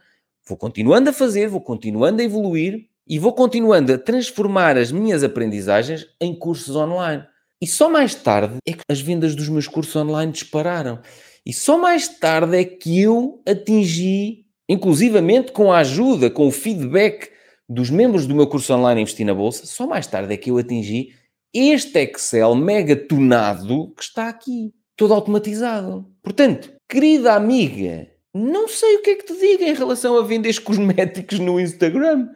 Vou 0.48 0.56
continuando 0.56 1.10
a 1.10 1.12
fazer, 1.12 1.48
vou 1.48 1.60
continuando 1.60 2.22
a 2.22 2.24
evoluir 2.24 2.88
e 3.06 3.18
vou 3.18 3.34
continuando 3.34 3.92
a 3.92 3.98
transformar 3.98 4.78
as 4.78 4.90
minhas 4.90 5.22
aprendizagens 5.22 6.06
em 6.18 6.34
cursos 6.34 6.74
online. 6.74 7.22
E 7.60 7.66
só 7.66 7.90
mais 7.90 8.14
tarde 8.14 8.56
é 8.66 8.72
que 8.72 8.82
as 8.88 9.00
vendas 9.02 9.36
dos 9.36 9.48
meus 9.48 9.68
cursos 9.68 9.94
online 9.94 10.32
dispararam. 10.32 10.98
E 11.44 11.52
só 11.52 11.76
mais 11.76 12.08
tarde 12.08 12.56
é 12.56 12.64
que 12.64 13.00
eu 13.00 13.42
atingi, 13.46 14.46
inclusivamente 14.68 15.52
com 15.52 15.70
a 15.70 15.78
ajuda, 15.78 16.30
com 16.30 16.48
o 16.48 16.52
feedback 16.52 17.31
dos 17.72 17.90
membros 17.90 18.26
do 18.26 18.34
meu 18.34 18.46
curso 18.46 18.74
online 18.74 19.02
Investir 19.02 19.26
na 19.26 19.34
Bolsa, 19.34 19.66
só 19.66 19.86
mais 19.86 20.06
tarde 20.06 20.34
é 20.34 20.36
que 20.36 20.50
eu 20.50 20.58
atingi 20.58 21.14
este 21.54 21.98
Excel 21.98 22.54
mega 22.54 22.96
tunado 22.96 23.92
que 23.96 24.02
está 24.02 24.28
aqui, 24.28 24.72
todo 24.96 25.14
automatizado. 25.14 26.06
Portanto, 26.22 26.72
querida 26.88 27.34
amiga, 27.34 28.08
não 28.34 28.68
sei 28.68 28.96
o 28.96 29.02
que 29.02 29.10
é 29.10 29.14
que 29.16 29.26
te 29.26 29.38
diga 29.38 29.64
em 29.64 29.74
relação 29.74 30.16
a 30.16 30.22
vender 30.22 30.58
cosméticos 30.60 31.38
no 31.38 31.60
Instagram. 31.60 32.28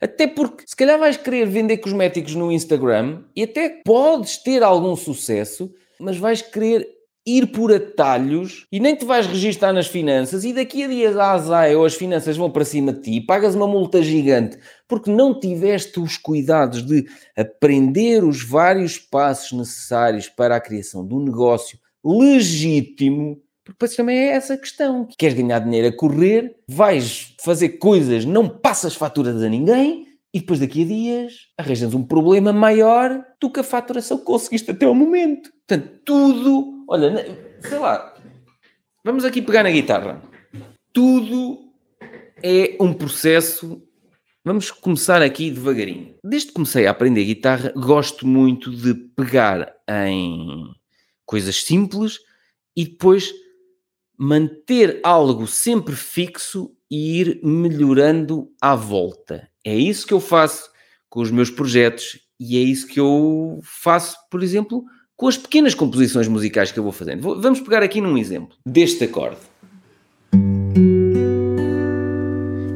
Até 0.00 0.26
porque 0.26 0.64
se 0.66 0.74
calhar 0.74 0.98
vais 0.98 1.16
querer 1.16 1.46
vender 1.46 1.78
cosméticos 1.78 2.34
no 2.34 2.50
Instagram 2.50 3.22
e 3.36 3.44
até 3.44 3.82
podes 3.84 4.36
ter 4.36 4.62
algum 4.62 4.96
sucesso, 4.96 5.72
mas 6.00 6.16
vais 6.16 6.42
querer 6.42 6.88
ir 7.26 7.46
por 7.48 7.72
atalhos 7.72 8.66
e 8.70 8.80
nem 8.80 8.96
te 8.96 9.04
vais 9.04 9.26
registar 9.26 9.72
nas 9.72 9.86
finanças 9.86 10.44
e 10.44 10.52
daqui 10.52 10.82
a 10.82 10.88
dias 10.88 11.16
a 11.16 11.32
azai 11.32 11.76
ou 11.76 11.84
as 11.84 11.94
finanças 11.94 12.36
vão 12.36 12.50
para 12.50 12.64
cima 12.64 12.92
de 12.92 13.00
ti, 13.00 13.20
pagas 13.20 13.54
uma 13.54 13.66
multa 13.66 14.02
gigante 14.02 14.58
porque 14.88 15.10
não 15.10 15.38
tiveste 15.38 16.00
os 16.00 16.16
cuidados 16.16 16.84
de 16.84 17.06
aprender 17.36 18.24
os 18.24 18.42
vários 18.42 18.98
passos 18.98 19.56
necessários 19.56 20.28
para 20.28 20.56
a 20.56 20.60
criação 20.60 21.06
de 21.06 21.14
um 21.14 21.24
negócio 21.24 21.78
legítimo. 22.04 23.40
Porque 23.64 23.76
depois 23.76 23.94
também 23.94 24.18
é 24.18 24.32
essa 24.32 24.56
questão. 24.56 25.06
Queres 25.16 25.36
ganhar 25.36 25.60
dinheiro 25.60 25.88
a 25.88 25.96
correr, 25.96 26.56
vais 26.68 27.34
fazer 27.40 27.70
coisas, 27.78 28.24
não 28.24 28.48
passas 28.48 28.94
faturas 28.94 29.40
a 29.40 29.48
ninguém 29.48 30.08
e 30.34 30.40
depois 30.40 30.58
daqui 30.58 30.82
a 30.82 30.86
dias 30.86 31.34
arranjas 31.56 31.94
um 31.94 32.02
problema 32.02 32.52
maior 32.52 33.24
do 33.40 33.50
que 33.50 33.60
a 33.60 33.64
faturação 33.64 34.18
que 34.18 34.24
conseguiste 34.24 34.70
até 34.70 34.88
o 34.88 34.94
momento. 34.94 35.50
Portanto, 35.66 36.00
tudo 36.04 36.81
Olha, 36.94 37.10
sei 37.62 37.78
lá, 37.78 38.14
vamos 39.02 39.24
aqui 39.24 39.40
pegar 39.40 39.62
na 39.62 39.70
guitarra. 39.70 40.22
Tudo 40.92 41.72
é 42.42 42.76
um 42.78 42.92
processo. 42.92 43.82
Vamos 44.44 44.70
começar 44.70 45.22
aqui 45.22 45.50
devagarinho. 45.50 46.16
Desde 46.22 46.48
que 46.48 46.52
comecei 46.52 46.86
a 46.86 46.90
aprender 46.90 47.24
guitarra, 47.24 47.72
gosto 47.74 48.26
muito 48.26 48.70
de 48.70 48.92
pegar 48.92 49.74
em 49.88 50.70
coisas 51.24 51.64
simples 51.64 52.18
e 52.76 52.84
depois 52.84 53.32
manter 54.18 55.00
algo 55.02 55.46
sempre 55.46 55.96
fixo 55.96 56.76
e 56.90 57.20
ir 57.20 57.40
melhorando 57.42 58.52
à 58.60 58.74
volta. 58.74 59.48
É 59.64 59.74
isso 59.74 60.06
que 60.06 60.12
eu 60.12 60.20
faço 60.20 60.70
com 61.08 61.22
os 61.22 61.30
meus 61.30 61.48
projetos 61.48 62.20
e 62.38 62.58
é 62.58 62.60
isso 62.60 62.86
que 62.86 63.00
eu 63.00 63.60
faço, 63.62 64.14
por 64.30 64.42
exemplo, 64.42 64.84
com 65.22 65.28
as 65.28 65.36
pequenas 65.36 65.72
composições 65.72 66.26
musicais 66.26 66.72
que 66.72 66.80
eu 66.80 66.82
vou 66.82 66.90
fazendo. 66.90 67.40
Vamos 67.40 67.60
pegar 67.60 67.80
aqui 67.80 68.00
num 68.00 68.18
exemplo 68.18 68.56
deste 68.66 69.04
acorde. 69.04 69.38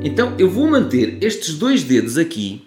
Então 0.04 0.32
eu 0.38 0.48
vou 0.48 0.70
manter 0.70 1.20
estes 1.20 1.58
dois 1.58 1.82
dedos 1.82 2.16
aqui. 2.16 2.64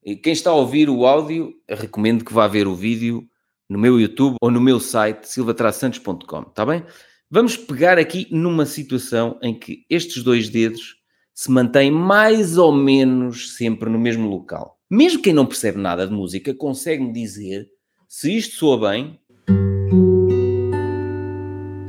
E 0.00 0.14
quem 0.14 0.32
está 0.32 0.50
a 0.50 0.54
ouvir 0.54 0.88
o 0.88 1.04
áudio, 1.04 1.54
recomendo 1.68 2.24
que 2.24 2.32
vá 2.32 2.46
ver 2.46 2.68
o 2.68 2.76
vídeo 2.76 3.28
no 3.68 3.80
meu 3.80 4.00
YouTube 4.00 4.36
ou 4.40 4.48
no 4.48 4.60
meu 4.60 4.78
site 4.78 5.24
silvatrasantos.com, 5.24 6.42
está 6.42 6.64
bem? 6.64 6.84
Vamos 7.28 7.56
pegar 7.56 7.98
aqui 7.98 8.28
numa 8.30 8.64
situação 8.64 9.40
em 9.42 9.58
que 9.58 9.84
estes 9.90 10.22
dois 10.22 10.48
dedos 10.48 10.94
se 11.34 11.50
mantêm 11.50 11.90
mais 11.90 12.56
ou 12.56 12.70
menos 12.70 13.56
sempre 13.56 13.90
no 13.90 13.98
mesmo 13.98 14.28
local. 14.28 14.78
Mesmo 14.88 15.20
quem 15.20 15.32
não 15.32 15.44
percebe 15.44 15.78
nada 15.78 16.06
de 16.06 16.12
música 16.12 16.54
consegue-me 16.54 17.12
dizer 17.12 17.74
se 18.08 18.36
isto 18.36 18.56
soa 18.56 18.90
bem, 18.90 19.18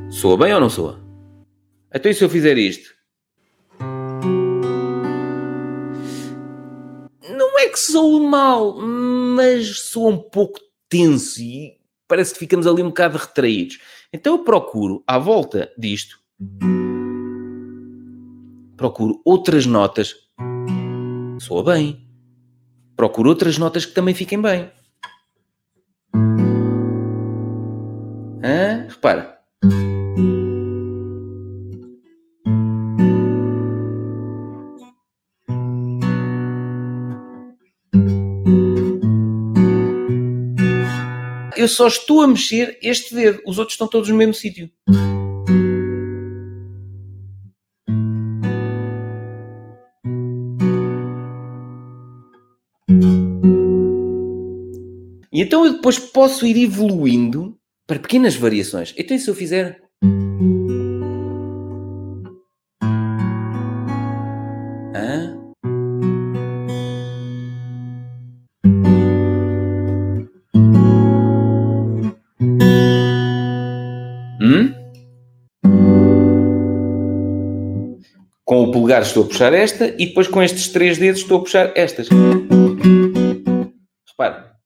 soa 0.10 0.38
bem 0.38 0.54
ou 0.54 0.60
não 0.60 0.70
soa? 0.70 1.00
Então 1.94 2.12
e 2.12 2.14
se 2.14 2.24
eu 2.24 2.30
fizer 2.30 2.58
isto? 2.58 2.96
Não 7.30 7.60
é 7.60 7.70
que 7.70 7.80
soa 7.80 8.20
mal, 8.28 8.80
mas 8.82 9.80
soa 9.80 10.10
um 10.10 10.18
pouco 10.18 10.60
tenso 10.90 11.42
e 11.42 11.78
parece 12.08 12.34
que 12.34 12.40
ficamos 12.40 12.66
ali 12.66 12.82
um 12.82 12.88
bocado 12.88 13.18
retraídos. 13.18 13.80
Então 14.12 14.34
eu 14.34 14.44
procuro, 14.44 15.04
à 15.06 15.20
volta 15.20 15.72
disto, 15.78 16.20
procuro 18.76 19.22
outras 19.24 19.66
notas. 19.66 20.16
Soa 21.40 21.64
bem. 21.64 22.08
Procuro 22.96 23.30
outras 23.30 23.58
notas 23.60 23.86
que 23.86 23.94
também 23.94 24.16
fiquem 24.16 24.42
bem. 24.42 24.72
Repara. 28.98 29.38
Eu 41.56 41.68
só 41.68 41.88
estou 41.88 42.22
a 42.22 42.28
mexer 42.28 42.80
este 42.82 43.14
dedo, 43.14 43.42
os 43.46 43.60
outros 43.60 43.74
estão 43.74 43.88
todos 43.88 44.10
no 44.10 44.16
mesmo 44.16 44.34
sítio. 44.34 44.70
E 55.32 55.42
então 55.42 55.66
eu 55.66 55.74
depois 55.74 56.00
posso 56.00 56.48
ir 56.48 56.58
evoluindo 56.58 57.56
para 57.88 58.00
pequenas 58.00 58.36
variações. 58.36 58.94
Então, 58.98 59.16
e 59.16 59.20
se 59.20 59.30
eu 59.30 59.34
fizer. 59.34 59.82
Hum? 74.40 74.74
Com 78.46 78.64
o 78.64 78.72
polegar 78.72 79.02
estou 79.02 79.24
a 79.24 79.28
puxar 79.28 79.54
esta 79.54 79.88
e 79.98 80.08
depois 80.08 80.28
com 80.28 80.44
estes 80.44 80.68
três 80.68 80.98
dedos 80.98 81.22
estou 81.22 81.40
a 81.40 81.42
puxar 81.42 81.72
estas. 81.76 82.08
Repare. 84.10 84.57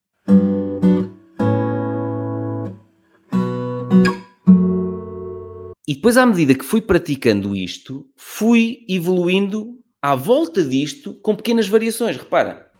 depois, 6.01 6.17
à 6.17 6.25
medida 6.25 6.55
que 6.55 6.65
fui 6.65 6.81
praticando 6.81 7.55
isto, 7.55 8.09
fui 8.15 8.83
evoluindo 8.89 9.77
à 10.01 10.15
volta 10.15 10.63
disto 10.63 11.13
com 11.21 11.35
pequenas 11.35 11.67
variações. 11.67 12.17
Repara. 12.17 12.71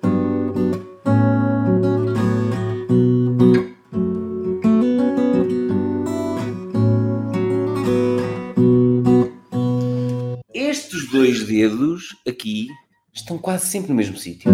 Estes 10.52 11.12
dois 11.12 11.44
dedos 11.44 12.16
aqui 12.28 12.70
estão 13.14 13.38
quase 13.38 13.68
sempre 13.68 13.90
no 13.90 13.96
mesmo 13.96 14.18
sítio. 14.18 14.52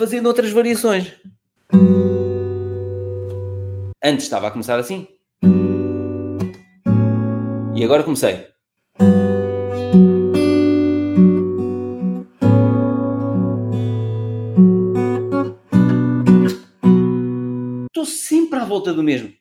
Fazendo 0.00 0.28
outras 0.28 0.50
variações. 0.50 1.12
Antes 4.02 4.24
estava 4.24 4.48
a 4.48 4.50
começar 4.50 4.78
assim. 4.78 5.06
E 7.76 7.84
agora 7.84 8.02
comecei. 8.02 8.46
Estou 17.88 18.06
sempre 18.06 18.58
à 18.58 18.64
volta 18.64 18.94
do 18.94 19.02
mesmo. 19.02 19.39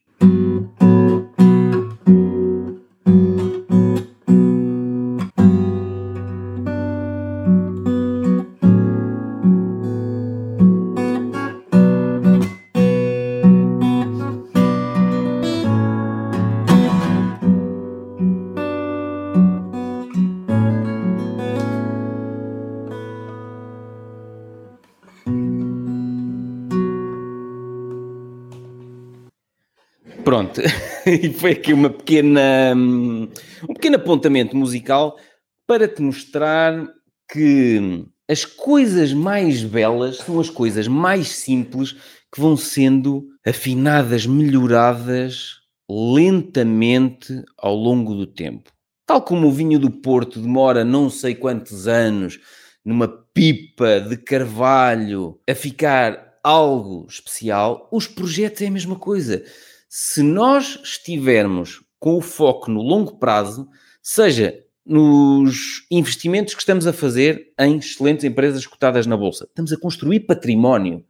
Pronto, 30.30 30.62
e 31.10 31.34
foi 31.34 31.54
aqui 31.54 31.74
uma 31.74 31.90
pequena, 31.90 32.76
um 32.76 33.74
pequeno 33.74 33.96
apontamento 33.96 34.56
musical 34.56 35.18
para 35.66 35.88
te 35.88 36.04
mostrar 36.04 36.88
que 37.32 38.06
as 38.30 38.46
coisas 38.46 39.12
mais 39.12 39.64
belas 39.64 40.18
são 40.18 40.40
as 40.40 40.48
coisas 40.48 40.88
mais 40.88 41.30
simples 41.30 41.94
que 42.32 42.40
vão 42.40 42.56
sendo 42.56 43.26
afinadas, 43.44 44.28
melhoradas 44.28 45.56
lentamente 45.90 47.44
ao 47.58 47.74
longo 47.74 48.14
do 48.14 48.28
tempo. 48.28 48.72
Tal 49.08 49.24
como 49.24 49.48
o 49.48 49.52
vinho 49.52 49.80
do 49.80 49.90
Porto 49.90 50.40
demora 50.40 50.86
não 50.86 51.10
sei 51.10 51.34
quantos 51.34 51.88
anos 51.88 52.40
numa 52.86 53.08
pipa 53.08 54.00
de 54.00 54.16
carvalho 54.16 55.40
a 55.50 55.56
ficar 55.56 56.38
algo 56.44 57.08
especial, 57.10 57.90
os 57.92 58.06
projetos 58.06 58.62
é 58.62 58.68
a 58.68 58.72
mesma 58.72 58.96
coisa 58.96 59.44
se 59.92 60.22
nós 60.22 60.80
estivermos 60.84 61.84
com 61.98 62.16
o 62.16 62.22
foco 62.22 62.70
no 62.70 62.80
longo 62.80 63.18
prazo, 63.18 63.68
seja 64.04 64.64
nos 64.86 65.86
investimentos 65.90 66.54
que 66.54 66.62
estamos 66.62 66.86
a 66.86 66.94
fazer 66.94 67.52
em 67.60 67.78
excelentes 67.78 68.24
empresas 68.24 68.68
cotadas 68.68 69.08
na 69.08 69.18
bolsa, 69.18 69.46
estamos 69.46 69.74
a 69.74 69.78
construir 69.78 70.22
património. 70.22 71.04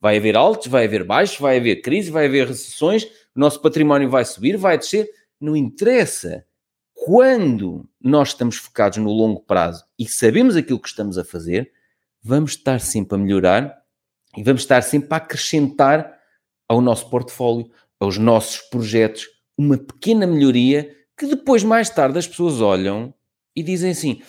Vai 0.00 0.16
haver 0.16 0.34
altos, 0.34 0.66
vai 0.66 0.86
haver 0.86 1.04
baixos, 1.04 1.38
vai 1.38 1.58
haver 1.58 1.82
crise, 1.82 2.10
vai 2.10 2.26
haver 2.26 2.48
recessões, 2.48 3.04
o 3.04 3.38
nosso 3.38 3.60
património 3.60 4.08
vai 4.08 4.24
subir, 4.24 4.56
vai 4.56 4.78
descer, 4.78 5.08
não 5.38 5.54
interessa. 5.54 6.44
Quando 6.94 7.86
nós 8.00 8.28
estamos 8.28 8.56
focados 8.56 8.96
no 8.98 9.12
longo 9.12 9.42
prazo 9.42 9.84
e 9.98 10.08
sabemos 10.08 10.56
aquilo 10.56 10.80
que 10.80 10.88
estamos 10.88 11.18
a 11.18 11.24
fazer, 11.24 11.70
vamos 12.22 12.52
estar 12.52 12.80
sempre 12.80 13.14
a 13.14 13.18
melhorar 13.18 13.82
e 14.36 14.42
vamos 14.42 14.62
estar 14.62 14.82
sempre 14.82 15.08
a 15.12 15.16
acrescentar 15.16 16.18
ao 16.68 16.80
nosso 16.80 17.08
portfólio, 17.10 17.70
aos 18.02 18.18
nossos 18.18 18.60
projetos 18.62 19.28
uma 19.56 19.78
pequena 19.78 20.26
melhoria 20.26 20.90
que 21.16 21.26
depois, 21.26 21.62
mais 21.62 21.88
tarde, 21.88 22.18
as 22.18 22.26
pessoas 22.26 22.60
olham 22.60 23.14
e 23.54 23.62
dizem 23.62 23.92
assim: 23.92 24.20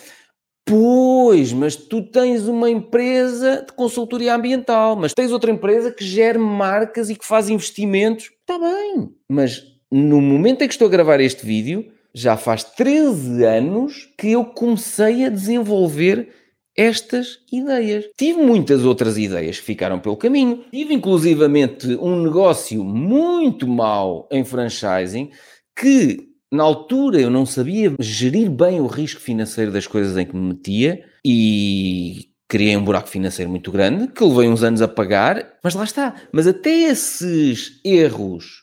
Pois, 0.64 1.52
mas 1.52 1.76
tu 1.76 2.04
tens 2.04 2.48
uma 2.48 2.70
empresa 2.70 3.66
de 3.68 3.74
consultoria 3.74 4.36
ambiental, 4.36 4.96
mas 4.96 5.14
tens 5.14 5.32
outra 5.32 5.50
empresa 5.50 5.92
que 5.92 6.06
gera 6.06 6.38
marcas 6.38 7.10
e 7.10 7.16
que 7.16 7.26
faz 7.26 7.50
investimentos. 7.50 8.30
Está 8.42 8.60
bem, 8.60 9.10
mas 9.28 9.64
no 9.92 10.22
momento 10.22 10.62
em 10.62 10.68
que 10.68 10.74
estou 10.74 10.88
a 10.88 10.92
gravar 10.92 11.20
este 11.20 11.44
vídeo, 11.44 11.92
já 12.14 12.38
faz 12.38 12.64
13 12.64 13.44
anos 13.44 14.14
que 14.18 14.34
eu 14.34 14.46
comecei 14.46 15.26
a 15.26 15.30
desenvolver 15.30 16.30
estas 16.76 17.40
ideias. 17.52 18.06
Tive 18.18 18.42
muitas 18.42 18.84
outras 18.84 19.18
ideias 19.18 19.60
que 19.60 19.66
ficaram 19.66 20.00
pelo 20.00 20.18
caminho. 20.18 20.66
Tive 20.72 20.94
inclusivamente 20.94 21.88
um 21.96 22.22
negócio 22.24 22.84
muito 22.84 23.68
mau 23.68 24.28
em 24.32 24.44
franchising 24.44 25.30
que 25.76 26.30
na 26.52 26.64
altura 26.64 27.20
eu 27.20 27.30
não 27.30 27.46
sabia 27.46 27.94
gerir 28.00 28.50
bem 28.50 28.80
o 28.80 28.88
risco 28.88 29.20
financeiro 29.20 29.72
das 29.72 29.88
coisas 29.88 30.16
em 30.18 30.26
que 30.26 30.36
me 30.36 30.50
metia 30.50 31.04
e 31.26 32.30
criei 32.48 32.78
um 32.78 32.84
buraco 32.84 33.10
financeiro 33.10 33.50
muito 33.50 33.72
grande 33.72 34.08
que 34.08 34.24
levei 34.24 34.48
uns 34.48 34.62
anos 34.62 34.82
a 34.82 34.88
pagar, 34.88 35.58
mas 35.64 35.74
lá 35.74 35.84
está. 35.84 36.14
Mas 36.32 36.46
até 36.46 36.70
esses 36.70 37.82
erros 37.84 38.62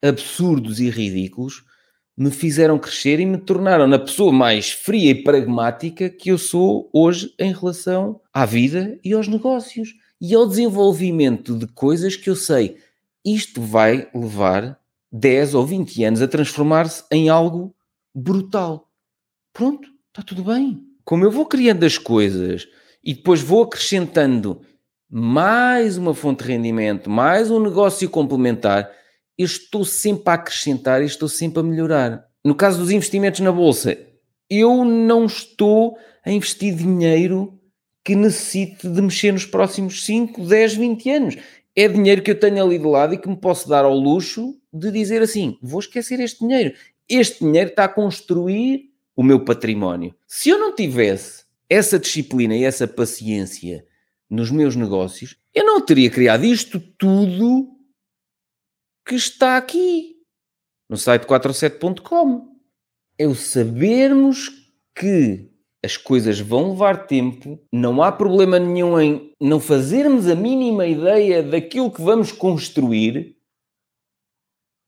absurdos 0.00 0.78
e 0.78 0.88
ridículos 0.88 1.64
me 2.16 2.30
fizeram 2.30 2.78
crescer 2.78 3.20
e 3.20 3.26
me 3.26 3.38
tornaram 3.38 3.86
na 3.86 3.98
pessoa 3.98 4.32
mais 4.32 4.70
fria 4.70 5.10
e 5.10 5.22
pragmática 5.22 6.08
que 6.08 6.30
eu 6.30 6.38
sou 6.38 6.88
hoje 6.92 7.34
em 7.38 7.52
relação 7.52 8.20
à 8.32 8.46
vida 8.46 8.98
e 9.04 9.12
aos 9.12 9.28
negócios 9.28 9.94
e 10.20 10.34
ao 10.34 10.46
desenvolvimento 10.46 11.58
de 11.58 11.66
coisas 11.66 12.16
que 12.16 12.30
eu 12.30 12.36
sei 12.36 12.78
isto 13.26 13.60
vai 13.60 14.08
levar 14.14 14.78
10 15.10 15.54
ou 15.54 15.66
20 15.66 16.04
anos 16.04 16.22
a 16.22 16.28
transformar-se 16.28 17.02
em 17.10 17.28
algo 17.28 17.74
brutal. 18.14 18.88
Pronto, 19.52 19.88
está 20.08 20.22
tudo 20.22 20.44
bem. 20.44 20.80
Como 21.04 21.24
eu 21.24 21.30
vou 21.30 21.44
criando 21.44 21.84
as 21.84 21.98
coisas 21.98 22.68
e 23.02 23.14
depois 23.14 23.40
vou 23.40 23.64
acrescentando 23.64 24.60
mais 25.10 25.96
uma 25.96 26.14
fonte 26.14 26.44
de 26.44 26.52
rendimento, 26.52 27.10
mais 27.10 27.50
um 27.50 27.58
negócio 27.58 28.08
complementar, 28.08 28.90
eu 29.38 29.44
estou 29.44 29.84
sempre 29.84 30.30
a 30.30 30.34
acrescentar 30.34 31.02
e 31.02 31.06
estou 31.06 31.28
sempre 31.28 31.60
a 31.60 31.62
melhorar. 31.62 32.26
No 32.44 32.54
caso 32.54 32.78
dos 32.78 32.90
investimentos 32.90 33.40
na 33.40 33.52
bolsa, 33.52 33.98
eu 34.48 34.84
não 34.84 35.26
estou 35.26 35.98
a 36.24 36.30
investir 36.30 36.74
dinheiro 36.74 37.58
que 38.04 38.14
necessite 38.14 38.88
de 38.88 39.02
mexer 39.02 39.32
nos 39.32 39.44
próximos 39.44 40.04
5, 40.04 40.40
10, 40.42 40.74
20 40.74 41.10
anos. 41.10 41.36
É 41.74 41.88
dinheiro 41.88 42.22
que 42.22 42.30
eu 42.30 42.38
tenho 42.38 42.64
ali 42.64 42.78
de 42.78 42.86
lado 42.86 43.14
e 43.14 43.18
que 43.18 43.28
me 43.28 43.36
posso 43.36 43.68
dar 43.68 43.84
ao 43.84 43.94
luxo 43.94 44.56
de 44.72 44.90
dizer 44.90 45.22
assim: 45.22 45.58
vou 45.60 45.80
esquecer 45.80 46.20
este 46.20 46.40
dinheiro. 46.40 46.74
Este 47.08 47.44
dinheiro 47.44 47.70
está 47.70 47.84
a 47.84 47.88
construir 47.88 48.90
o 49.14 49.22
meu 49.22 49.44
património. 49.44 50.14
Se 50.26 50.48
eu 50.48 50.58
não 50.58 50.74
tivesse 50.74 51.44
essa 51.68 51.98
disciplina 51.98 52.54
e 52.56 52.64
essa 52.64 52.86
paciência 52.86 53.84
nos 54.30 54.50
meus 54.50 54.76
negócios, 54.76 55.36
eu 55.54 55.64
não 55.64 55.80
teria 55.80 56.10
criado 56.10 56.44
isto 56.44 56.78
tudo 56.78 57.75
que 59.06 59.14
está 59.14 59.56
aqui 59.56 60.16
no 60.90 60.96
site 60.96 61.26
47.com. 61.26 62.56
É 63.18 63.26
o 63.26 63.34
sabermos 63.34 64.50
que 64.94 65.50
as 65.84 65.96
coisas 65.96 66.40
vão 66.40 66.70
levar 66.70 67.06
tempo, 67.06 67.60
não 67.72 68.02
há 68.02 68.10
problema 68.10 68.58
nenhum 68.58 69.00
em 69.00 69.32
não 69.40 69.60
fazermos 69.60 70.26
a 70.26 70.34
mínima 70.34 70.86
ideia 70.86 71.42
daquilo 71.42 71.92
que 71.92 72.02
vamos 72.02 72.32
construir. 72.32 73.36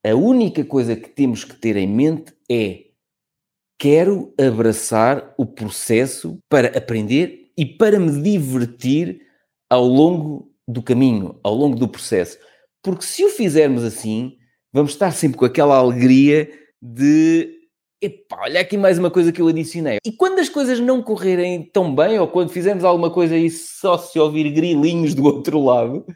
A 0.04 0.14
única 0.14 0.64
coisa 0.64 0.96
que 0.96 1.08
temos 1.08 1.44
que 1.44 1.54
ter 1.54 1.76
em 1.76 1.86
mente 1.86 2.34
é 2.50 2.86
quero 3.78 4.34
abraçar 4.38 5.34
o 5.38 5.46
processo 5.46 6.38
para 6.48 6.76
aprender 6.76 7.52
e 7.56 7.64
para 7.64 7.98
me 7.98 8.20
divertir 8.20 9.24
ao 9.70 9.84
longo 9.84 10.52
do 10.66 10.82
caminho, 10.82 11.38
ao 11.42 11.54
longo 11.54 11.76
do 11.76 11.88
processo. 11.88 12.38
Porque 12.82 13.04
se 13.04 13.24
o 13.24 13.28
fizermos 13.28 13.84
assim, 13.84 14.36
vamos 14.72 14.92
estar 14.92 15.10
sempre 15.10 15.38
com 15.38 15.44
aquela 15.44 15.76
alegria 15.76 16.50
de 16.80 17.58
epá, 18.00 18.42
olha 18.42 18.60
aqui 18.60 18.76
mais 18.76 18.98
uma 18.98 19.10
coisa 19.10 19.32
que 19.32 19.42
eu 19.42 19.48
adicionei. 19.48 19.98
E 20.04 20.12
quando 20.12 20.38
as 20.38 20.48
coisas 20.48 20.78
não 20.78 21.02
correrem 21.02 21.68
tão 21.72 21.94
bem, 21.94 22.18
ou 22.18 22.28
quando 22.28 22.50
fizermos 22.50 22.84
alguma 22.84 23.10
coisa 23.10 23.36
e 23.36 23.50
só 23.50 23.98
se 23.98 24.18
ouvir 24.18 24.50
grilinhos 24.50 25.14
do 25.14 25.24
outro 25.24 25.62
lado, 25.62 26.06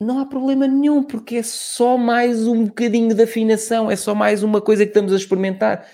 não 0.00 0.18
há 0.18 0.26
problema 0.26 0.66
nenhum, 0.66 1.02
porque 1.02 1.36
é 1.36 1.42
só 1.42 1.98
mais 1.98 2.46
um 2.46 2.64
bocadinho 2.64 3.14
de 3.14 3.22
afinação, 3.22 3.90
é 3.90 3.96
só 3.96 4.14
mais 4.14 4.42
uma 4.42 4.60
coisa 4.60 4.84
que 4.84 4.90
estamos 4.90 5.12
a 5.12 5.16
experimentar. 5.16 5.86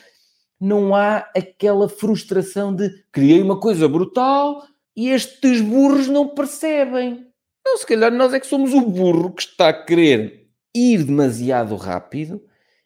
Não 0.61 0.95
há 0.95 1.29
aquela 1.37 1.89
frustração 1.89 2.75
de 2.75 2.89
criei 3.13 3.43
uma 3.43 3.59
coisa 3.59 3.89
brutal 3.89 4.63
e 4.97 5.11
estes 5.11 5.61
burros 5.61 6.07
não 6.07 6.29
percebem. 6.29 7.27
Não, 7.67 7.77
se 7.77 7.85
calhar 7.85 8.13
nós 8.13 8.33
é 8.33 8.39
que 8.39 8.47
somos 8.47 8.73
o 8.73 8.81
burro 8.81 9.33
que 9.33 9.43
está 9.43 9.71
a 9.71 9.73
querer 9.73 10.47
ir 10.73 11.03
demasiado 11.03 11.75
rápido 11.75 12.41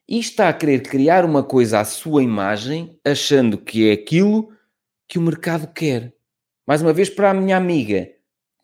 e 0.09 0.19
está 0.19 0.49
a 0.49 0.55
querer 0.55 0.81
criar 0.81 1.23
uma 1.23 1.43
coisa 1.43 1.81
à 1.81 1.85
sua 1.85 2.23
imagem, 2.23 2.99
achando 3.05 3.59
que 3.59 3.91
é 3.91 3.93
aquilo 3.93 4.49
que 5.07 5.19
o 5.19 5.23
mercado 5.23 5.71
quer. 5.75 6.15
Mais 6.67 6.81
uma 6.81 6.95
vez, 6.95 7.11
para 7.11 7.29
a 7.29 7.35
minha 7.35 7.59
amiga 7.59 8.09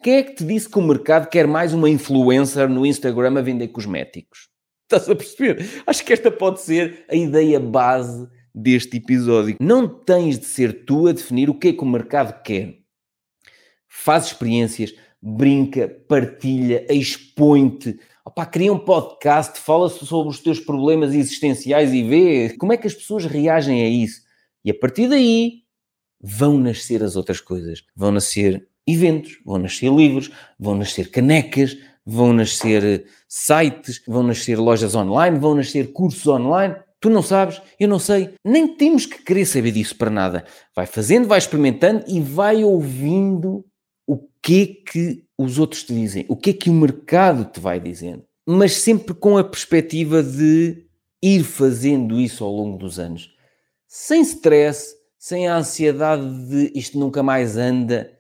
Quem 0.03 0.15
é 0.15 0.23
que 0.23 0.37
te 0.37 0.45
disse 0.45 0.71
que 0.71 0.79
o 0.79 0.83
mercado 0.83 1.29
quer 1.29 1.47
mais 1.47 1.75
uma 1.75 1.91
influencer 1.91 2.67
no 2.67 2.87
Instagram 2.87 3.39
a 3.39 3.43
vender 3.43 3.69
cosméticos? 3.69 4.49
Estás 4.85 5.11
a 5.11 5.15
perceber? 5.15 5.83
Acho 5.87 6.03
que 6.03 6.15
esta 6.15 6.31
pode 6.31 6.63
ser 6.63 7.05
a 7.11 7.15
ideia 7.15 7.61
base 7.61 8.27
deste 8.55 8.97
episódio. 8.97 9.57
Não 9.61 9.87
tens 9.87 10.39
de 10.39 10.47
ser 10.47 10.87
tu 10.87 11.09
a 11.09 11.13
definir 11.13 11.51
o 11.51 11.59
que 11.59 11.69
é 11.69 11.73
que 11.75 11.83
o 11.83 11.87
mercado 11.87 12.43
quer. 12.43 12.79
Faz 13.87 14.27
experiências, 14.27 14.95
brinca, 15.29 15.89
partilha, 16.07 16.87
expõe-te. 16.89 17.99
Opa, 18.25 18.47
cria 18.47 18.73
um 18.73 18.79
podcast, 18.79 19.59
fala 19.59 19.89
sobre 19.89 20.31
os 20.31 20.39
teus 20.39 20.61
problemas 20.61 21.13
existenciais 21.13 21.93
e 21.93 22.03
vê 22.05 22.57
como 22.57 22.73
é 22.73 22.77
que 22.77 22.87
as 22.87 22.95
pessoas 22.95 23.25
reagem 23.25 23.83
a 23.83 23.89
isso. 23.89 24.21
E 24.65 24.71
a 24.71 24.75
partir 24.75 25.09
daí 25.09 25.63
vão 26.21 26.59
nascer 26.59 27.03
as 27.03 27.17
outras 27.17 27.41
coisas. 27.41 27.83
Vão 27.95 28.13
nascer 28.13 28.69
eventos, 28.87 29.41
vão 29.45 29.59
nascer 29.59 29.91
livros, 29.93 30.31
vão 30.59 30.77
nascer 30.77 31.11
canecas, 31.11 31.77
vão 32.05 32.33
nascer 32.33 33.07
sites, 33.29 34.03
vão 34.07 34.23
nascer 34.23 34.57
lojas 34.57 34.95
online, 34.95 35.41
vão 35.41 35.57
nascer 35.57 35.93
cursos 35.93 36.27
online. 36.29 36.77
Tu 37.01 37.11
não 37.11 37.23
sabes, 37.23 37.61
eu 37.81 37.89
não 37.89 37.99
sei, 37.99 38.35
nem 38.45 38.77
temos 38.77 39.07
que 39.07 39.23
querer 39.25 39.45
saber 39.45 39.73
disso 39.73 39.97
para 39.97 40.11
nada. 40.11 40.45
Vai 40.75 40.87
fazendo, 40.87 41.27
vai 41.27 41.39
experimentando 41.39 42.05
e 42.07 42.21
vai 42.21 42.63
ouvindo 42.63 43.65
o 44.07 44.19
que 44.43 44.63
é 44.63 44.91
que 44.91 45.25
os 45.37 45.59
outros 45.59 45.83
te 45.83 45.93
dizem, 45.93 46.25
o 46.29 46.37
que 46.37 46.51
é 46.51 46.53
que 46.53 46.71
o 46.71 46.75
mercado 46.75 47.45
te 47.45 47.61
vai 47.61 47.81
dizendo, 47.81 48.25
mas 48.47 48.75
sempre 48.75 49.15
com 49.15 49.37
a 49.37 49.45
perspectiva 49.45 50.23
de 50.23 50.87
ir 51.23 51.43
fazendo 51.43 52.21
isso 52.21 52.45
ao 52.45 52.53
longo 52.53 52.79
dos 52.79 52.99
anos, 52.99 53.35
sem 53.89 54.21
stress, 54.23 54.95
sem 55.19 55.49
a 55.49 55.57
ansiedade 55.57 56.25
de 56.49 56.73
isto 56.79 56.99
nunca 56.99 57.23
mais 57.23 57.57
anda, 57.57 58.13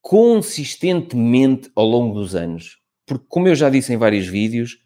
consistentemente 0.00 1.70
ao 1.74 1.84
longo 1.84 2.14
dos 2.14 2.34
anos. 2.34 2.78
Porque, 3.04 3.26
como 3.28 3.48
eu 3.48 3.54
já 3.54 3.68
disse 3.68 3.92
em 3.92 3.96
vários 3.96 4.26
vídeos, 4.26 4.78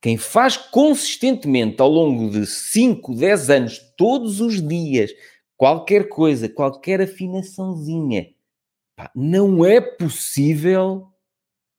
quem 0.00 0.16
faz 0.16 0.56
consistentemente 0.56 1.80
ao 1.80 1.88
longo 1.88 2.30
de 2.30 2.46
5, 2.46 3.14
10 3.14 3.50
anos, 3.50 3.80
todos 3.96 4.40
os 4.40 4.66
dias, 4.66 5.10
qualquer 5.56 6.08
coisa, 6.08 6.48
qualquer 6.48 7.00
afinaçãozinha, 7.00 8.26
pá, 8.96 9.10
não 9.14 9.64
é 9.64 9.80
possível 9.80 11.08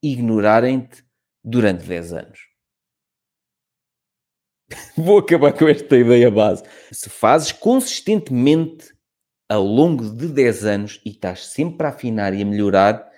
ignorarem-te 0.03 1.03
durante 1.43 1.85
10 1.85 2.13
anos. 2.13 2.39
Vou 4.97 5.19
acabar 5.19 5.53
com 5.53 5.67
esta 5.67 5.95
ideia 5.97 6.31
base. 6.31 6.63
Se 6.91 7.09
fazes 7.09 7.51
consistentemente 7.51 8.93
ao 9.49 9.63
longo 9.63 10.09
de 10.09 10.27
10 10.27 10.65
anos 10.65 11.01
e 11.05 11.09
estás 11.09 11.47
sempre 11.47 11.85
a 11.85 11.91
afinar 11.91 12.33
e 12.33 12.41
a 12.41 12.45
melhorar, 12.45 13.11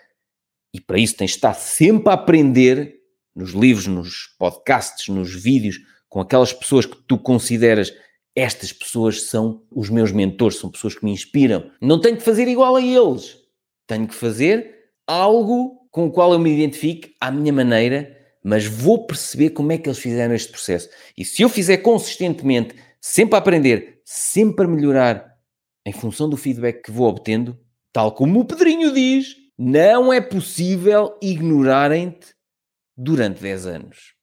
e 0.74 0.82
para 0.82 1.00
isso 1.00 1.16
tens 1.16 1.32
de 1.32 1.38
estar 1.38 1.54
sempre 1.54 2.10
a 2.10 2.14
aprender 2.14 2.98
nos 3.36 3.52
livros, 3.52 3.88
nos 3.88 4.36
podcasts, 4.38 5.08
nos 5.08 5.34
vídeos, 5.34 5.78
com 6.10 6.20
aquelas 6.20 6.52
pessoas 6.52 6.86
que 6.86 6.98
tu 7.08 7.18
consideras 7.18 7.94
estas 8.36 8.72
pessoas 8.72 9.24
são 9.24 9.64
os 9.72 9.90
meus 9.90 10.12
mentores, 10.12 10.60
são 10.60 10.70
pessoas 10.70 10.94
que 10.94 11.04
me 11.04 11.12
inspiram. 11.12 11.72
Não 11.82 12.00
tenho 12.00 12.18
que 12.18 12.24
fazer 12.24 12.48
igual 12.48 12.76
a 12.76 12.82
eles. 12.82 13.36
Tenho 13.88 14.08
que 14.08 14.14
fazer 14.14 14.92
algo 15.08 15.88
com 15.90 16.06
o 16.06 16.12
qual 16.12 16.34
eu 16.34 16.40
me 16.40 16.54
identifique 16.54 17.16
à 17.20 17.32
minha 17.32 17.54
maneira, 17.54 18.16
mas 18.44 18.66
vou 18.66 19.08
perceber 19.08 19.52
como 19.52 19.72
é 19.72 19.78
que 19.78 19.88
eles 19.88 19.98
fizeram 19.98 20.36
este 20.36 20.52
processo. 20.52 20.90
E 21.18 21.26
se 21.26 21.42
eu 21.42 21.50
fizer 21.50 21.78
consistentemente, 21.78 22.76
sempre 23.02 23.36
a 23.36 23.40
aprender, 23.40 24.02
sempre 24.06 24.66
a 24.66 24.70
melhorar, 24.70 25.38
em 25.86 25.94
função 25.94 26.30
do 26.30 26.36
feedback 26.36 26.84
que 26.84 26.92
vou 26.92 27.08
obtendo, 27.08 27.58
tal 27.94 28.12
como 28.12 28.42
o 28.42 28.46
Pedrinho 28.46 28.94
diz, 28.94 29.36
não 29.58 30.12
é 30.12 30.20
possível 30.20 31.18
ignorarem-te 31.22 32.36
durante 32.96 33.42
10 33.42 33.66
anos. 33.68 34.14